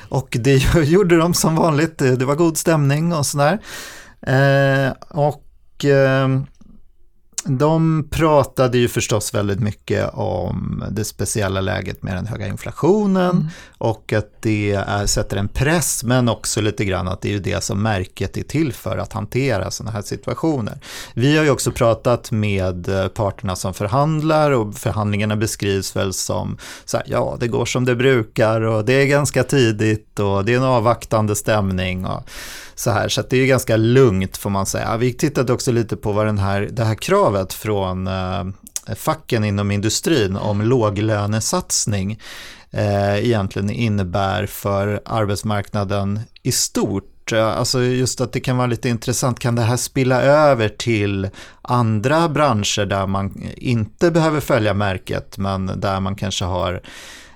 Och 0.10 0.38
det 0.40 0.56
gjorde 0.84 1.18
de 1.18 1.34
som 1.34 1.56
vanligt, 1.56 1.98
det 1.98 2.26
var 2.26 2.36
god 2.36 2.58
stämning 2.58 3.14
och 3.14 3.26
sådär. 3.26 3.60
Eh, 4.28 4.94
och 5.10 5.86
ehm, 5.86 6.46
de 7.46 8.08
pratade 8.12 8.78
ju 8.78 8.88
förstås 8.88 9.34
väldigt 9.34 9.60
mycket 9.60 10.10
om 10.14 10.84
det 10.92 11.04
speciella 11.04 11.62
läget 11.62 12.04
med 12.04 12.16
den 12.16 12.28
höga 12.28 12.48
inflationen 12.48 13.32
mm. 13.32 13.48
och 13.78 14.14
att 14.14 14.42
det 14.42 14.72
är, 14.72 15.06
sätter 15.06 15.38
en 15.38 15.48
press, 15.48 16.04
men 16.04 16.30
också 16.30 16.62
lite 16.62 16.86
grann 16.86 17.08
att 17.08 17.22
det 17.22 17.28
är 17.28 17.32
ju 17.34 17.40
det 17.40 17.64
som 17.64 17.82
märket 17.84 18.38
är 18.38 18.44
till 18.44 18.74
för, 18.74 18.98
att 18.98 19.14
hantera 19.14 19.72
sådana 19.72 19.92
här 19.92 20.02
situationer. 20.02 20.80
Vi 21.14 21.38
har 21.38 21.44
ju 21.44 21.50
också 21.50 21.72
pratat 21.72 22.32
med 22.32 22.90
parterna 23.14 23.56
som 23.56 23.74
förhandlar 23.74 24.52
och 24.52 24.76
förhandlingarna 24.76 25.36
beskrivs 25.36 25.96
väl 25.96 26.14
som 26.14 26.58
så 26.86 26.98
här, 26.98 27.06
ja, 27.10 27.38
det 27.40 27.48
går 27.48 27.66
som 27.66 27.86
det 27.86 27.96
brukar 27.96 28.62
och 28.62 28.86
det 28.86 28.94
är 28.94 29.06
ganska 29.06 29.44
tidigt 29.44 30.20
och 30.20 30.46
det 30.46 30.54
är 30.54 30.58
en 30.58 30.64
avvaktande 30.64 31.36
stämning. 31.36 32.06
Och, 32.06 32.24
så 32.76 32.92
här, 32.92 33.10
så 33.10 33.24
det 33.30 33.38
är 33.38 33.46
ganska 33.46 33.78
lugnt 33.78 34.38
får 34.38 34.50
man 34.50 34.66
säga. 34.66 34.98
Vi 34.98 35.14
tittade 35.14 35.54
också 35.54 35.72
lite 35.72 35.98
på 35.98 36.12
vad 36.12 36.26
den 36.26 36.38
här, 36.38 36.70
det 36.72 36.84
här 36.84 36.96
kravet 36.96 37.54
från 37.54 38.08
eh, 38.08 38.44
facken 38.96 39.44
inom 39.44 39.72
industrin 39.72 40.36
om 40.36 40.62
låglönesatsning 40.62 42.20
eh, 42.72 43.26
egentligen 43.26 43.70
innebär 43.70 44.46
för 44.46 45.02
arbetsmarknaden 45.06 46.20
i 46.44 46.52
stort. 46.52 47.08
Alltså 47.34 47.82
just 47.82 48.22
att 48.22 48.34
det 48.34 48.40
kan 48.40 48.58
vara 48.58 48.68
lite 48.68 48.90
intressant, 48.90 49.40
kan 49.40 49.56
det 49.56 49.62
här 49.62 49.78
spilla 49.78 50.22
över 50.22 50.70
till 50.70 51.30
andra 51.62 52.30
branscher 52.30 52.86
där 52.86 53.08
man 53.08 53.44
inte 53.58 54.12
behöver 54.12 54.40
följa 54.40 54.74
märket 54.74 55.38
men 55.38 55.72
där 55.80 56.00
man 56.00 56.16
kanske 56.16 56.46
har, 56.46 56.82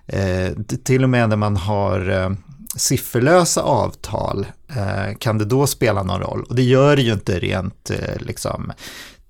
eh, 0.07 0.49
till 0.83 1.03
och 1.03 1.09
med 1.09 1.29
när 1.29 1.35
man 1.35 1.57
har 1.57 2.09
eh, 2.09 2.29
sifferlösa 2.75 3.61
avtal, 3.61 4.45
eh, 4.69 5.17
kan 5.17 5.37
det 5.37 5.45
då 5.45 5.67
spela 5.67 6.03
någon 6.03 6.21
roll? 6.21 6.43
Och 6.49 6.55
det 6.55 6.63
gör 6.63 6.95
det 6.95 7.01
ju 7.01 7.13
inte 7.13 7.39
rent 7.39 7.89
eh, 7.89 8.17
liksom, 8.19 8.71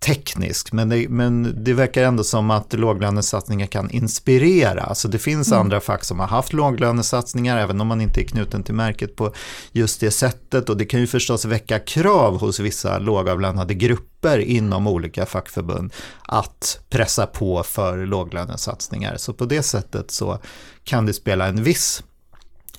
tekniskt, 0.06 0.72
men 0.72 0.90
det, 0.90 1.10
men 1.10 1.64
det 1.64 1.74
verkar 1.74 2.04
ändå 2.04 2.24
som 2.24 2.52
att 2.52 2.74
låglönesatsningar 2.74 3.68
kan 3.68 3.90
inspirera. 3.90 4.82
Alltså 4.82 5.08
det 5.08 5.20
finns 5.20 5.48
mm. 5.48 5.60
andra 5.60 5.80
fack 5.80 6.04
som 6.04 6.20
har 6.20 6.28
haft 6.28 6.54
låglönesatsningar, 6.54 7.58
även 7.58 7.82
om 7.82 7.88
man 7.88 8.02
inte 8.02 8.22
är 8.22 8.26
knuten 8.26 8.64
till 8.64 8.74
märket 8.74 9.16
på 9.16 9.34
just 9.72 10.00
det 10.00 10.12
sättet. 10.12 10.70
Och 10.70 10.78
det 10.78 10.86
kan 10.86 11.00
ju 11.00 11.08
förstås 11.08 11.46
väcka 11.46 11.80
krav 11.80 12.40
hos 12.40 12.60
vissa 12.60 13.00
lågavlönade 13.00 13.74
grupper 13.74 14.40
inom 14.40 14.88
olika 14.88 15.26
fackförbund 15.26 15.94
att 16.22 16.80
pressa 16.90 17.28
på 17.28 17.64
för 17.64 18.06
låglönesatsningar. 18.06 19.18
Så 19.18 19.34
på 19.34 19.46
det 19.46 19.64
sättet 19.64 20.12
så 20.12 20.40
kan 20.84 21.06
det 21.06 21.14
spela 21.14 21.48
en 21.48 21.64
viss 21.64 22.04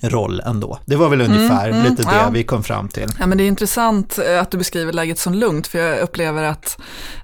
roll 0.01 0.39
ändå. 0.45 0.79
Det 0.85 0.95
var 0.95 1.09
väl 1.09 1.21
mm, 1.21 1.37
ungefär 1.37 1.69
mm, 1.69 1.83
lite 1.83 2.03
det 2.03 2.15
ja. 2.15 2.29
vi 2.29 2.43
kom 2.43 2.63
fram 2.63 2.89
till. 2.89 3.07
Ja, 3.19 3.27
men 3.27 3.37
det 3.37 3.43
är 3.43 3.47
intressant 3.47 4.19
eh, 4.19 4.41
att 4.41 4.51
du 4.51 4.57
beskriver 4.57 4.93
läget 4.93 5.19
som 5.19 5.33
lugnt, 5.33 5.67
för 5.67 5.79
jag 5.79 5.99
upplever 5.99 6.43
att, 6.43 6.77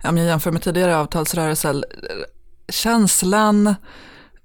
om 0.03 0.18
jag 0.18 0.27
jämför 0.27 0.51
med 0.51 0.62
tidigare 0.62 0.98
avtalsrörelser, 0.98 1.86
känslan 2.70 3.75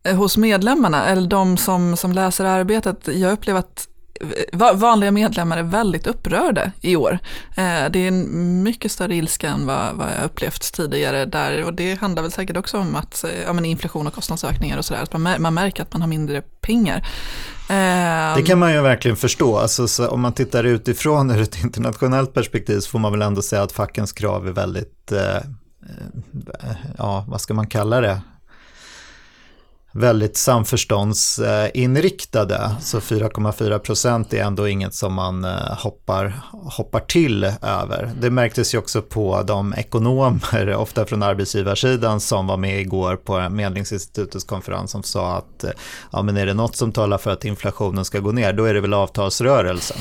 eh, 0.02 0.16
hos 0.16 0.36
medlemmarna, 0.36 1.06
eller 1.06 1.28
de 1.28 1.56
som, 1.56 1.96
som 1.96 2.12
läser 2.12 2.44
arbetet, 2.44 3.08
jag 3.08 3.32
upplever 3.32 3.60
att 3.60 3.88
vanliga 4.74 5.10
medlemmar 5.10 5.58
är 5.58 5.62
väldigt 5.62 6.06
upprörda 6.06 6.72
i 6.80 6.96
år. 6.96 7.18
Eh, 7.56 7.90
det 7.90 7.98
är 7.98 8.08
en 8.08 8.62
mycket 8.62 8.92
större 8.92 9.14
ilska 9.14 9.48
än 9.48 9.66
vad, 9.66 9.94
vad 9.94 10.08
jag 10.18 10.24
upplevt 10.24 10.72
tidigare 10.72 11.24
där 11.24 11.64
och 11.64 11.74
det 11.74 12.00
handlar 12.00 12.22
väl 12.22 12.32
säkert 12.32 12.56
också 12.56 12.78
om 12.78 12.96
att 12.96 13.24
eh, 13.24 13.30
ja, 13.46 13.52
men 13.52 13.64
inflation 13.64 14.06
och 14.06 14.14
kostnadsökningar 14.14 14.78
och 14.78 14.84
sådär, 14.84 15.02
att 15.02 15.12
man, 15.12 15.42
man 15.42 15.54
märker 15.54 15.82
att 15.82 15.92
man 15.92 16.02
har 16.02 16.08
mindre 16.08 16.42
pengar. 16.60 16.96
Eh, 17.70 18.36
det 18.36 18.42
kan 18.46 18.58
man 18.58 18.72
ju 18.72 18.80
verkligen 18.80 19.16
förstå. 19.16 19.58
Alltså, 19.58 20.08
om 20.08 20.20
man 20.20 20.32
tittar 20.32 20.64
utifrån 20.64 21.30
ur 21.30 21.42
ett 21.42 21.64
internationellt 21.64 22.34
perspektiv 22.34 22.80
så 22.80 22.90
får 22.90 22.98
man 22.98 23.12
väl 23.12 23.22
ändå 23.22 23.42
säga 23.42 23.62
att 23.62 23.72
fackens 23.72 24.12
krav 24.12 24.48
är 24.48 24.52
väldigt, 24.52 25.12
eh 25.12 25.38
ja 26.98 27.24
vad 27.28 27.40
ska 27.40 27.54
man 27.54 27.66
kalla 27.66 28.00
det, 28.00 28.20
väldigt 29.98 30.36
samförståndsinriktade. 30.36 32.70
Så 32.80 32.98
4,4 32.98 33.78
procent 33.78 34.32
är 34.32 34.42
ändå 34.42 34.68
inget 34.68 34.94
som 34.94 35.14
man 35.14 35.44
eh, 35.44 35.78
hoppar, 35.78 36.40
hoppar 36.52 37.00
till 37.00 37.44
över. 37.62 38.10
Det 38.20 38.30
märktes 38.30 38.74
ju 38.74 38.78
också 38.78 39.02
på 39.02 39.42
de 39.42 39.74
ekonomer, 39.74 40.74
ofta 40.76 41.06
från 41.06 41.22
arbetsgivarsidan, 41.22 42.20
som 42.20 42.46
var 42.46 42.56
med 42.56 42.80
igår 42.80 43.16
på 43.16 43.48
Medlingsinstitutets 43.48 44.44
konferens 44.44 44.90
som 44.90 45.02
sa 45.02 45.36
att 45.36 45.64
eh, 45.64 45.70
ja, 46.12 46.22
men 46.22 46.36
är 46.36 46.46
det 46.46 46.54
något 46.54 46.76
som 46.76 46.92
talar 46.92 47.18
för 47.18 47.30
att 47.30 47.44
inflationen 47.44 48.04
ska 48.04 48.18
gå 48.18 48.32
ner, 48.32 48.52
då 48.52 48.64
är 48.64 48.74
det 48.74 48.80
väl 48.80 48.94
avtalsrörelsen. 48.94 49.98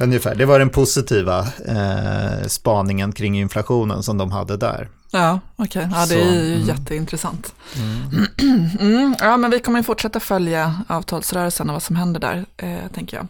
Ungefär, 0.00 0.34
det 0.34 0.44
var 0.44 0.58
den 0.58 0.70
positiva 0.70 1.48
eh, 1.66 2.46
spaningen 2.46 3.12
kring 3.12 3.38
inflationen 3.38 4.02
som 4.02 4.18
de 4.18 4.32
hade 4.32 4.56
där. 4.56 4.88
Ja, 5.10 5.40
okej. 5.56 5.86
Okay. 5.86 6.00
Ja, 6.00 6.06
det 6.06 6.22
är 6.22 6.44
ju 6.44 6.54
mm. 6.54 6.66
jätteintressant. 6.66 7.54
Mm. 7.76 8.26
Mm. 8.80 9.14
Ja, 9.20 9.36
men 9.36 9.50
vi 9.50 9.58
kommer 9.58 9.82
fortsätta 9.82 10.20
följa 10.20 10.74
avtalsrörelsen 10.88 11.68
och 11.68 11.72
vad 11.72 11.82
som 11.82 11.96
händer 11.96 12.20
där, 12.20 12.46
eh, 12.56 12.90
tänker 12.94 13.16
jag. 13.16 13.26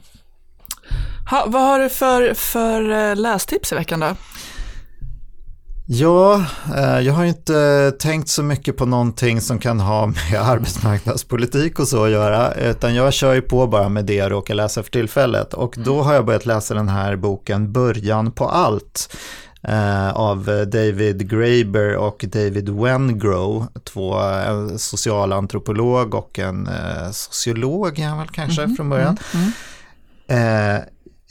Ha, 1.30 1.44
vad 1.46 1.62
har 1.62 1.78
du 1.78 1.88
för, 1.88 2.34
för 2.34 2.90
eh, 2.90 3.16
lästips 3.16 3.72
i 3.72 3.74
veckan 3.74 4.00
då? 4.00 4.16
Ja, 5.88 6.44
eh, 6.76 7.00
jag 7.00 7.12
har 7.12 7.24
inte 7.24 7.92
tänkt 7.98 8.28
så 8.28 8.42
mycket 8.42 8.76
på 8.76 8.86
någonting 8.86 9.40
som 9.40 9.58
kan 9.58 9.80
ha 9.80 10.06
med 10.06 10.34
arbetsmarknadspolitik 10.40 11.78
och 11.78 11.88
så 11.88 12.04
att 12.04 12.10
göra, 12.10 12.54
utan 12.54 12.94
jag 12.94 13.12
kör 13.12 13.34
ju 13.34 13.42
på 13.42 13.66
bara 13.66 13.88
med 13.88 14.04
det 14.04 14.14
jag 14.14 14.32
råkar 14.32 14.54
läsa 14.54 14.82
för 14.82 14.90
tillfället. 14.90 15.54
Och 15.54 15.74
då 15.78 15.94
mm. 15.94 16.06
har 16.06 16.14
jag 16.14 16.26
börjat 16.26 16.46
läsa 16.46 16.74
den 16.74 16.88
här 16.88 17.16
boken 17.16 17.72
Början 17.72 18.32
på 18.32 18.48
allt 18.48 19.16
eh, 19.68 20.10
av 20.10 20.44
David 20.44 21.30
Graeber 21.30 21.96
och 21.96 22.24
David 22.28 22.68
Wengrow, 22.68 23.66
två 23.84 24.18
en 24.18 24.78
socialantropolog 24.78 26.14
och 26.14 26.38
en 26.38 26.68
sociolog, 27.12 27.98
är 27.98 28.18
väl 28.18 28.28
kanske 28.28 28.62
mm, 28.62 28.76
från 28.76 28.90
början. 28.90 29.18
Mm, 29.34 29.52
mm. 30.28 30.82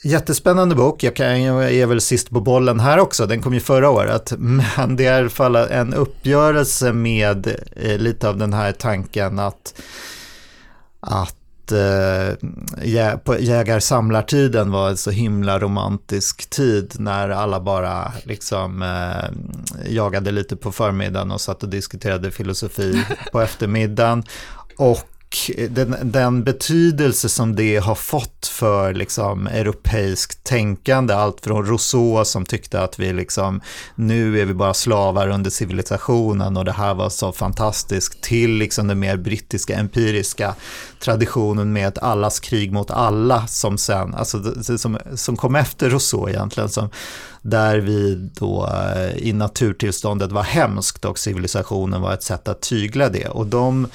Jättespännande 0.06 0.76
bok, 0.76 1.04
jag, 1.04 1.16
kan, 1.16 1.42
jag 1.42 1.74
är 1.74 1.86
väl 1.86 2.02
sist 2.02 2.30
på 2.30 2.42
bollen 2.42 2.80
här 2.80 3.00
också, 3.00 3.26
den 3.26 3.42
kom 3.42 3.54
ju 3.54 3.60
förra 3.60 3.90
året, 3.90 4.34
men 4.38 4.96
det 4.96 5.06
är 5.06 5.14
i 5.14 5.20
alla 5.20 5.30
fall 5.30 5.56
en 5.56 5.94
uppgörelse 5.94 6.94
med 6.94 7.48
eh, 7.76 7.98
lite 7.98 8.30
av 8.30 8.38
den 8.38 8.54
här 8.54 8.72
tanken 8.72 9.40
att, 9.40 9.82
att 11.00 11.36
eh, 11.72 13.18
på 13.24 13.40
jägar-samlartiden 13.40 14.72
var 14.72 14.90
en 14.90 14.98
så 14.98 15.12
himla 15.12 15.60
romantisk 15.60 16.50
tid 16.50 16.94
när 17.00 17.30
alla 17.30 17.60
bara 17.60 18.12
liksom 18.24 18.82
eh, 18.82 19.30
jagade 19.92 20.32
lite 20.32 20.56
på 20.56 20.72
förmiddagen 20.72 21.32
och 21.32 21.42
satt 21.42 21.64
och 21.64 21.70
diskuterade 21.70 22.32
filosofi 22.32 23.06
på 23.32 23.42
eftermiddagen. 23.42 24.24
Och 24.78 25.15
den, 25.70 25.96
den, 26.04 26.44
betydelse 26.44 27.30
som 27.30 27.56
det 27.56 27.78
har 27.78 27.96
fått 27.96 28.48
för 28.48 28.94
liksom, 28.94 29.48
europeiskt 29.48 30.44
tänkande, 30.44 31.14
allt 31.14 31.42
från 31.42 31.66
Rousseau 31.66 32.26
som 32.26 32.46
tyckte 32.46 32.82
att 32.82 33.00
vi 33.00 33.14
liksom, 33.14 33.62
nu 33.96 34.42
är 34.42 34.46
vi 34.46 34.54
bara 34.54 34.74
slavar 34.74 35.28
under 35.28 35.50
civilisationen 35.50 36.58
och 36.58 36.66
det 36.66 36.72
här 36.72 36.94
var 36.94 37.10
så 37.10 37.32
fantastiskt, 37.32 38.22
till 38.22 38.52
liksom 38.52 38.88
den 38.88 39.00
mer 39.00 39.18
brittiska 39.18 39.76
empiriska 39.76 40.56
traditionen 41.00 41.74
med 41.74 41.88
ett 41.88 41.98
allas 41.98 42.40
krig 42.40 42.72
mot 42.72 42.92
alla 42.92 43.48
som 43.48 43.78
sen, 43.78 44.16
alltså 44.16 44.64
som, 44.78 44.98
som 45.16 45.38
kom 45.38 45.56
efter 45.56 45.90
Rousseau 45.90 46.30
egentligen, 46.30 46.70
som, 46.70 46.90
där 47.42 47.78
vi 47.78 48.30
då 48.34 48.70
eh, 48.74 49.18
i 49.18 49.34
naturtillståndet 49.34 50.32
var 50.32 50.44
hemskt 50.44 51.06
och 51.06 51.20
civilisationen 51.20 52.02
var 52.02 52.14
ett 52.14 52.24
sätt 52.24 52.48
att 52.48 52.62
tygla 52.62 53.10
det. 53.10 53.28
Och 53.28 53.48
de 53.48 53.88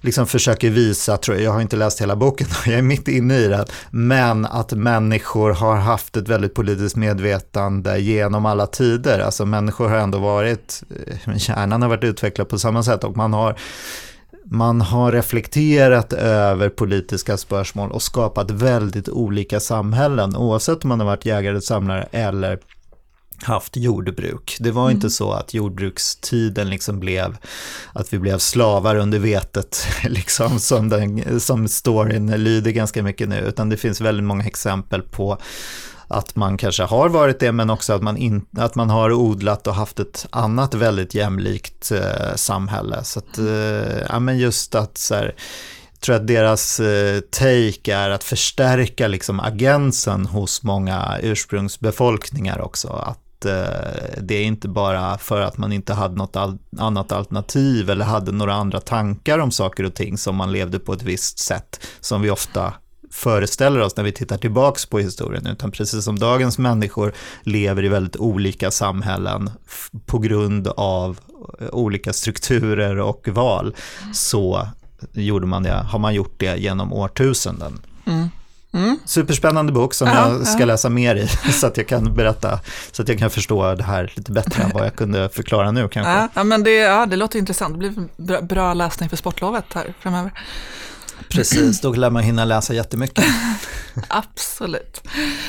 liksom 0.00 0.26
försöker 0.26 0.70
visa, 0.70 1.16
tror 1.16 1.36
jag, 1.36 1.46
jag 1.46 1.52
har 1.52 1.60
inte 1.60 1.76
läst 1.76 2.00
hela 2.00 2.16
boken, 2.16 2.46
jag 2.66 2.74
är 2.74 2.82
mitt 2.82 3.08
inne 3.08 3.36
i 3.36 3.48
den, 3.48 3.66
men 3.90 4.46
att 4.46 4.72
människor 4.72 5.50
har 5.50 5.76
haft 5.76 6.16
ett 6.16 6.28
väldigt 6.28 6.54
politiskt 6.54 6.96
medvetande 6.96 7.98
genom 7.98 8.46
alla 8.46 8.66
tider. 8.66 9.18
Alltså 9.18 9.46
människor 9.46 9.88
har 9.88 9.96
ändå 9.96 10.18
varit, 10.18 10.82
eh, 10.90 11.16
kärnan 11.38 11.38
hjärnan 11.38 11.82
har 11.82 11.88
varit 11.88 12.04
utvecklad 12.04 12.48
på 12.48 12.58
samma 12.58 12.82
sätt 12.82 13.04
och 13.04 13.16
man 13.16 13.32
har 13.32 13.58
man 14.44 14.80
har 14.80 15.12
reflekterat 15.12 16.12
över 16.12 16.68
politiska 16.68 17.36
spörsmål 17.36 17.90
och 17.90 18.02
skapat 18.02 18.50
väldigt 18.50 19.08
olika 19.08 19.60
samhällen, 19.60 20.36
oavsett 20.36 20.84
om 20.84 20.88
man 20.88 21.00
har 21.00 21.06
varit 21.06 21.24
jägare, 21.24 21.60
samlare 21.60 22.08
eller 22.12 22.58
haft 23.42 23.76
jordbruk. 23.76 24.56
Det 24.60 24.70
var 24.70 24.84
mm. 24.84 24.96
inte 24.96 25.10
så 25.10 25.32
att 25.32 25.54
jordbrukstiden 25.54 26.70
liksom 26.70 27.00
blev, 27.00 27.36
att 27.92 28.12
vi 28.12 28.18
blev 28.18 28.38
slavar 28.38 28.96
under 28.96 29.18
vetet, 29.18 29.86
liksom 30.04 30.60
som, 30.60 30.88
den, 30.88 31.40
som 31.40 31.68
storyn 31.68 32.30
lyder 32.44 32.70
ganska 32.70 33.02
mycket 33.02 33.28
nu, 33.28 33.38
utan 33.38 33.68
det 33.68 33.76
finns 33.76 34.00
väldigt 34.00 34.24
många 34.24 34.44
exempel 34.44 35.02
på 35.02 35.38
att 36.10 36.36
man 36.36 36.56
kanske 36.56 36.82
har 36.82 37.08
varit 37.08 37.40
det, 37.40 37.52
men 37.52 37.70
också 37.70 37.92
att 37.92 38.02
man, 38.02 38.16
in, 38.16 38.46
att 38.56 38.74
man 38.74 38.90
har 38.90 39.12
odlat 39.12 39.66
och 39.66 39.74
haft 39.74 40.00
ett 40.00 40.26
annat 40.30 40.74
väldigt 40.74 41.14
jämlikt 41.14 41.92
eh, 41.92 42.34
samhälle. 42.34 43.04
Så 43.04 43.18
att, 43.18 43.38
eh, 43.38 43.98
ja 44.08 44.20
men 44.20 44.38
just 44.38 44.74
att 44.74 44.98
så 44.98 45.14
här, 45.14 45.34
jag 45.92 46.00
tror 46.00 46.16
att 46.16 46.26
deras 46.26 46.80
eh, 46.80 47.20
take 47.20 47.94
är 47.94 48.10
att 48.10 48.24
förstärka 48.24 49.08
liksom 49.08 49.40
agensen 49.40 50.26
hos 50.26 50.62
många 50.62 51.18
ursprungsbefolkningar 51.22 52.60
också. 52.60 52.88
Att 52.88 53.29
Eh, 53.44 54.22
det 54.22 54.34
är 54.34 54.44
inte 54.44 54.68
bara 54.68 55.18
för 55.18 55.40
att 55.40 55.58
man 55.58 55.72
inte 55.72 55.94
hade 55.94 56.16
något 56.16 56.36
annat 56.78 57.12
alternativ 57.12 57.90
eller 57.90 58.04
hade 58.04 58.32
några 58.32 58.54
andra 58.54 58.80
tankar 58.80 59.38
om 59.38 59.50
saker 59.50 59.84
och 59.84 59.94
ting 59.94 60.18
som 60.18 60.36
man 60.36 60.52
levde 60.52 60.78
på 60.78 60.92
ett 60.92 61.02
visst 61.02 61.38
sätt 61.38 61.80
som 62.00 62.22
vi 62.22 62.30
ofta 62.30 62.72
föreställer 63.10 63.80
oss 63.80 63.96
när 63.96 64.04
vi 64.04 64.12
tittar 64.12 64.36
tillbaks 64.36 64.86
på 64.86 64.98
historien, 64.98 65.46
utan 65.46 65.70
precis 65.70 66.04
som 66.04 66.18
dagens 66.18 66.58
människor 66.58 67.12
lever 67.42 67.84
i 67.84 67.88
väldigt 67.88 68.16
olika 68.16 68.70
samhällen 68.70 69.50
på 70.06 70.18
grund 70.18 70.68
av 70.68 71.18
eh, 71.60 71.68
olika 71.68 72.12
strukturer 72.12 72.98
och 72.98 73.28
val, 73.28 73.74
så 74.12 74.68
gjorde 75.12 75.46
man 75.46 75.62
det, 75.62 75.72
har 75.72 75.98
man 75.98 76.14
gjort 76.14 76.34
det 76.36 76.56
genom 76.56 76.92
årtusenden. 76.92 77.80
Mm. 78.06 78.28
Mm. 78.72 78.98
Superspännande 79.04 79.72
bok 79.72 79.94
som 79.94 80.08
ja, 80.08 80.28
jag 80.28 80.46
ska 80.46 80.60
ja. 80.60 80.66
läsa 80.66 80.88
mer 80.88 81.16
i 81.16 81.28
så 81.52 81.66
att 81.66 81.76
jag 81.76 81.88
kan 81.88 82.14
berätta, 82.14 82.60
så 82.92 83.02
att 83.02 83.08
jag 83.08 83.18
kan 83.18 83.30
förstå 83.30 83.74
det 83.74 83.82
här 83.82 84.12
lite 84.16 84.32
bättre 84.32 84.62
än 84.62 84.70
vad 84.74 84.86
jag 84.86 84.96
kunde 84.96 85.28
förklara 85.28 85.70
nu 85.70 85.88
kanske. 85.88 86.28
Ja, 86.34 86.44
men 86.44 86.62
det, 86.62 86.74
ja, 86.74 87.06
det 87.06 87.16
låter 87.16 87.38
intressant, 87.38 87.74
det 87.74 87.78
blir 87.78 88.08
bra, 88.16 88.40
bra 88.40 88.74
läsning 88.74 89.08
för 89.08 89.16
sportlovet 89.16 89.64
här 89.74 89.94
framöver. 90.00 90.32
Precis, 91.28 91.80
då 91.80 91.92
lär 91.92 92.10
man 92.10 92.22
hinna 92.22 92.44
läsa 92.44 92.74
jättemycket. 92.74 93.24
Absolut. 94.08 95.02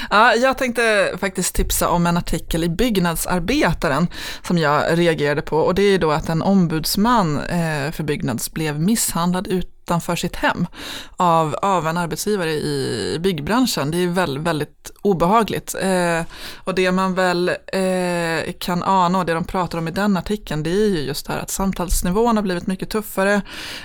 Ja, 0.09 0.35
jag 0.35 0.57
tänkte 0.57 1.15
faktiskt 1.19 1.55
tipsa 1.55 1.89
om 1.89 2.07
en 2.07 2.17
artikel 2.17 2.63
i 2.63 2.69
Byggnadsarbetaren 2.69 4.07
som 4.47 4.57
jag 4.57 4.97
reagerade 4.99 5.41
på 5.41 5.57
och 5.57 5.75
det 5.75 5.81
är 5.81 5.99
då 5.99 6.11
att 6.11 6.29
en 6.29 6.41
ombudsman 6.41 7.37
eh, 7.37 7.91
för 7.91 8.03
Byggnads 8.03 8.51
blev 8.51 8.79
misshandlad 8.79 9.47
ut 9.47 9.80
utanför 9.91 10.15
sitt 10.15 10.35
hem 10.35 10.67
av, 11.17 11.55
av 11.61 11.87
en 11.87 11.97
arbetsgivare 11.97 12.51
i 12.51 13.17
byggbranschen. 13.19 13.91
Det 13.91 13.97
är 13.97 14.07
väldigt, 14.07 14.43
väldigt 14.43 14.91
obehagligt. 15.01 15.75
Eh, 15.81 16.21
och 16.63 16.75
det 16.75 16.91
man 16.91 17.13
väl 17.13 17.49
eh, 17.49 18.53
kan 18.59 18.83
ana 18.83 19.19
och 19.19 19.25
det 19.25 19.33
de 19.33 19.43
pratar 19.43 19.77
om 19.77 19.87
i 19.87 19.91
den 19.91 20.17
artikeln 20.17 20.63
det 20.63 20.69
är 20.69 20.89
ju 20.89 20.99
just 20.99 21.25
det 21.25 21.33
här 21.33 21.39
att 21.39 21.49
samtalsnivån 21.49 22.35
har 22.35 22.43
blivit 22.43 22.67
mycket 22.67 22.89
tuffare 22.89 23.41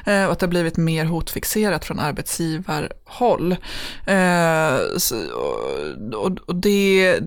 eh, 0.06 0.24
och 0.24 0.32
att 0.32 0.38
det 0.38 0.46
har 0.46 0.50
blivit 0.50 0.76
mer 0.76 1.04
hotfixerat 1.04 1.84
från 1.84 1.98
arbetsgivarhåll. 1.98 3.52
Eh, 4.06 4.98
så, 4.98 5.16
och, 6.14 6.38
och 6.46 6.54
det 6.54 7.20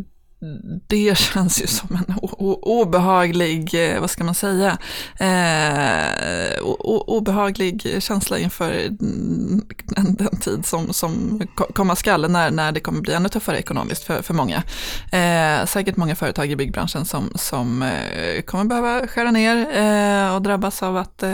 det 0.88 1.18
känns 1.18 1.62
ju 1.62 1.68
som 1.68 1.96
en 1.96 2.16
obehaglig, 2.62 3.94
eh, 3.94 4.02
vad 4.02 4.10
ska 4.10 4.24
man 4.24 4.36
säga, 4.36 4.78
eh, 5.18 6.62
obehaglig 7.08 7.96
känsla 8.00 8.40
inför 8.40 8.88
den, 8.90 10.16
den 10.16 10.40
tid 10.40 10.66
som, 10.66 10.94
som 10.94 11.42
komma 11.74 11.96
skall 11.96 12.32
när, 12.32 12.52
när 12.52 12.72
det 12.72 12.80
kommer 12.80 13.02
bli 13.02 13.14
ännu 13.14 13.30
tuffare 13.30 13.58
ekonomiskt 13.58 14.04
för, 14.04 14.22
för 14.22 14.34
många. 14.34 14.64
Eh, 15.12 15.66
säkert 15.66 15.96
många 15.96 16.16
företag 16.16 16.52
i 16.52 16.56
byggbranschen 16.56 17.06
som, 17.06 17.32
som 17.36 17.82
eh, 17.82 18.42
kommer 18.42 18.66
behöva 18.66 19.08
skära 19.08 19.32
ner 19.32 19.58
eh, 19.58 20.36
och 20.36 20.42
drabbas 20.42 20.84
av 20.84 20.98
att 20.98 21.24
eh, 21.24 21.30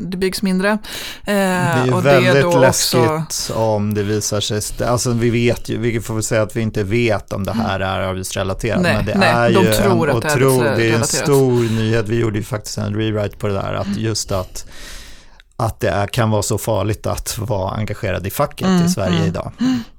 det 0.00 0.16
byggs 0.16 0.42
mindre. 0.42 0.78
Det 1.24 1.32
är 1.32 2.00
väldigt 2.00 2.60
läskigt 2.60 3.10
också... 3.10 3.54
om 3.54 3.94
det 3.94 4.02
visar 4.02 4.40
sig, 4.40 4.86
alltså 4.86 5.10
vi 5.10 5.30
vet 5.30 5.68
ju, 5.68 5.78
vi 5.78 6.00
får 6.00 6.14
väl 6.14 6.22
säga 6.22 6.42
att 6.42 6.56
vi 6.56 6.60
inte 6.60 6.84
vet 6.84 7.32
om 7.32 7.44
det 7.44 7.52
här 7.52 7.80
är 7.80 8.07
arbetsrelaterat. 8.08 8.80
Nej, 8.80 8.96
men 8.96 9.06
det 9.06 9.18
nej, 9.18 9.28
är 9.28 9.54
de 9.54 9.64
ju 9.64 9.72
tror 9.72 10.10
en, 10.10 10.16
att 10.16 10.22
det 10.22 10.28
är 10.28 10.36
tro, 10.36 10.62
Det 10.62 10.90
är 10.90 10.94
en 10.94 11.06
stor 11.06 11.62
nyhet. 11.62 12.08
Vi 12.08 12.20
gjorde 12.20 12.38
ju 12.38 12.44
faktiskt 12.44 12.78
en 12.78 12.94
rewrite 12.94 13.36
på 13.36 13.48
det 13.48 13.54
där, 13.54 13.74
att 13.74 13.86
mm. 13.86 13.98
just 13.98 14.32
att 14.32 14.66
att 15.56 15.80
det 15.80 15.88
är, 15.88 16.06
kan 16.06 16.30
vara 16.30 16.42
så 16.42 16.58
farligt 16.58 17.06
att 17.06 17.38
vara 17.38 17.74
engagerad 17.74 18.26
i 18.26 18.30
facket 18.30 18.66
mm, 18.66 18.86
i 18.86 18.88
Sverige 18.88 19.16
mm. 19.16 19.28
idag. 19.28 19.52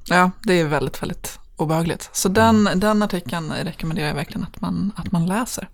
Ja, 0.06 0.32
det 0.44 0.54
är 0.54 0.66
väldigt, 0.66 1.02
väldigt 1.02 1.40
obehagligt. 1.56 2.10
Så 2.14 2.30
den, 2.30 2.68
mm. 2.68 2.80
den 2.80 3.04
artikeln 3.04 3.54
rekommenderar 3.64 4.08
jag 4.08 4.16
verkligen 4.16 4.44
att 4.44 4.62
man, 4.62 4.92
att 4.96 5.12
man 5.12 5.26
läser. 5.26 5.70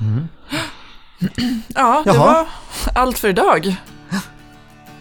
Mm. 0.00 0.28
Ja, 1.74 2.02
det 2.04 2.14
Jaha. 2.14 2.18
var 2.18 2.46
allt 2.94 3.18
för 3.18 3.28
idag. 3.28 3.76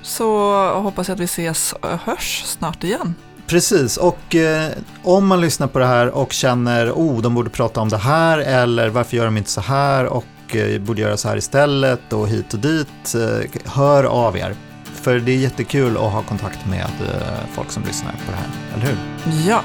Så 0.02 0.52
hoppas 0.74 1.08
jag 1.08 1.16
att 1.16 1.22
vi 1.22 1.26
ses 1.26 1.74
och 1.74 1.90
hörs 1.90 2.44
snart 2.46 2.84
igen. 2.84 3.16
Precis, 3.48 3.98
och 3.98 4.36
eh, 4.36 4.72
om 5.04 5.28
man 5.28 5.42
lyssnar 5.42 5.68
på 5.68 5.80
det 5.80 5.86
här 5.86 6.10
och 6.10 6.34
känner 6.34 6.92
oh, 6.92 7.22
de 7.22 7.36
borde 7.36 7.50
prata 7.50 7.82
om 7.82 7.90
det 7.90 7.98
här 7.98 8.38
eller 8.38 8.90
varför 8.90 9.18
gör 9.18 9.26
de 9.26 9.38
inte 9.38 9.50
så 9.50 9.62
här 9.62 10.06
och 10.06 10.56
eh, 10.56 10.82
borde 10.82 11.02
göra 11.02 11.18
så 11.18 11.28
här 11.28 11.38
istället 11.38 12.14
och 12.14 12.28
hit 12.28 12.54
och 12.54 12.60
dit, 12.60 13.16
eh, 13.16 13.72
hör 13.72 14.04
av 14.04 14.38
er. 14.38 14.56
För 14.84 15.20
det 15.20 15.32
är 15.32 15.38
jättekul 15.38 15.98
att 15.98 16.12
ha 16.12 16.22
kontakt 16.22 16.66
med 16.66 16.80
eh, 16.82 17.48
folk 17.54 17.72
som 17.72 17.84
lyssnar 17.84 18.12
på 18.12 18.32
det 18.32 18.38
här, 18.38 18.50
eller 18.76 18.86
hur? 18.86 19.50
Ja. 19.50 19.62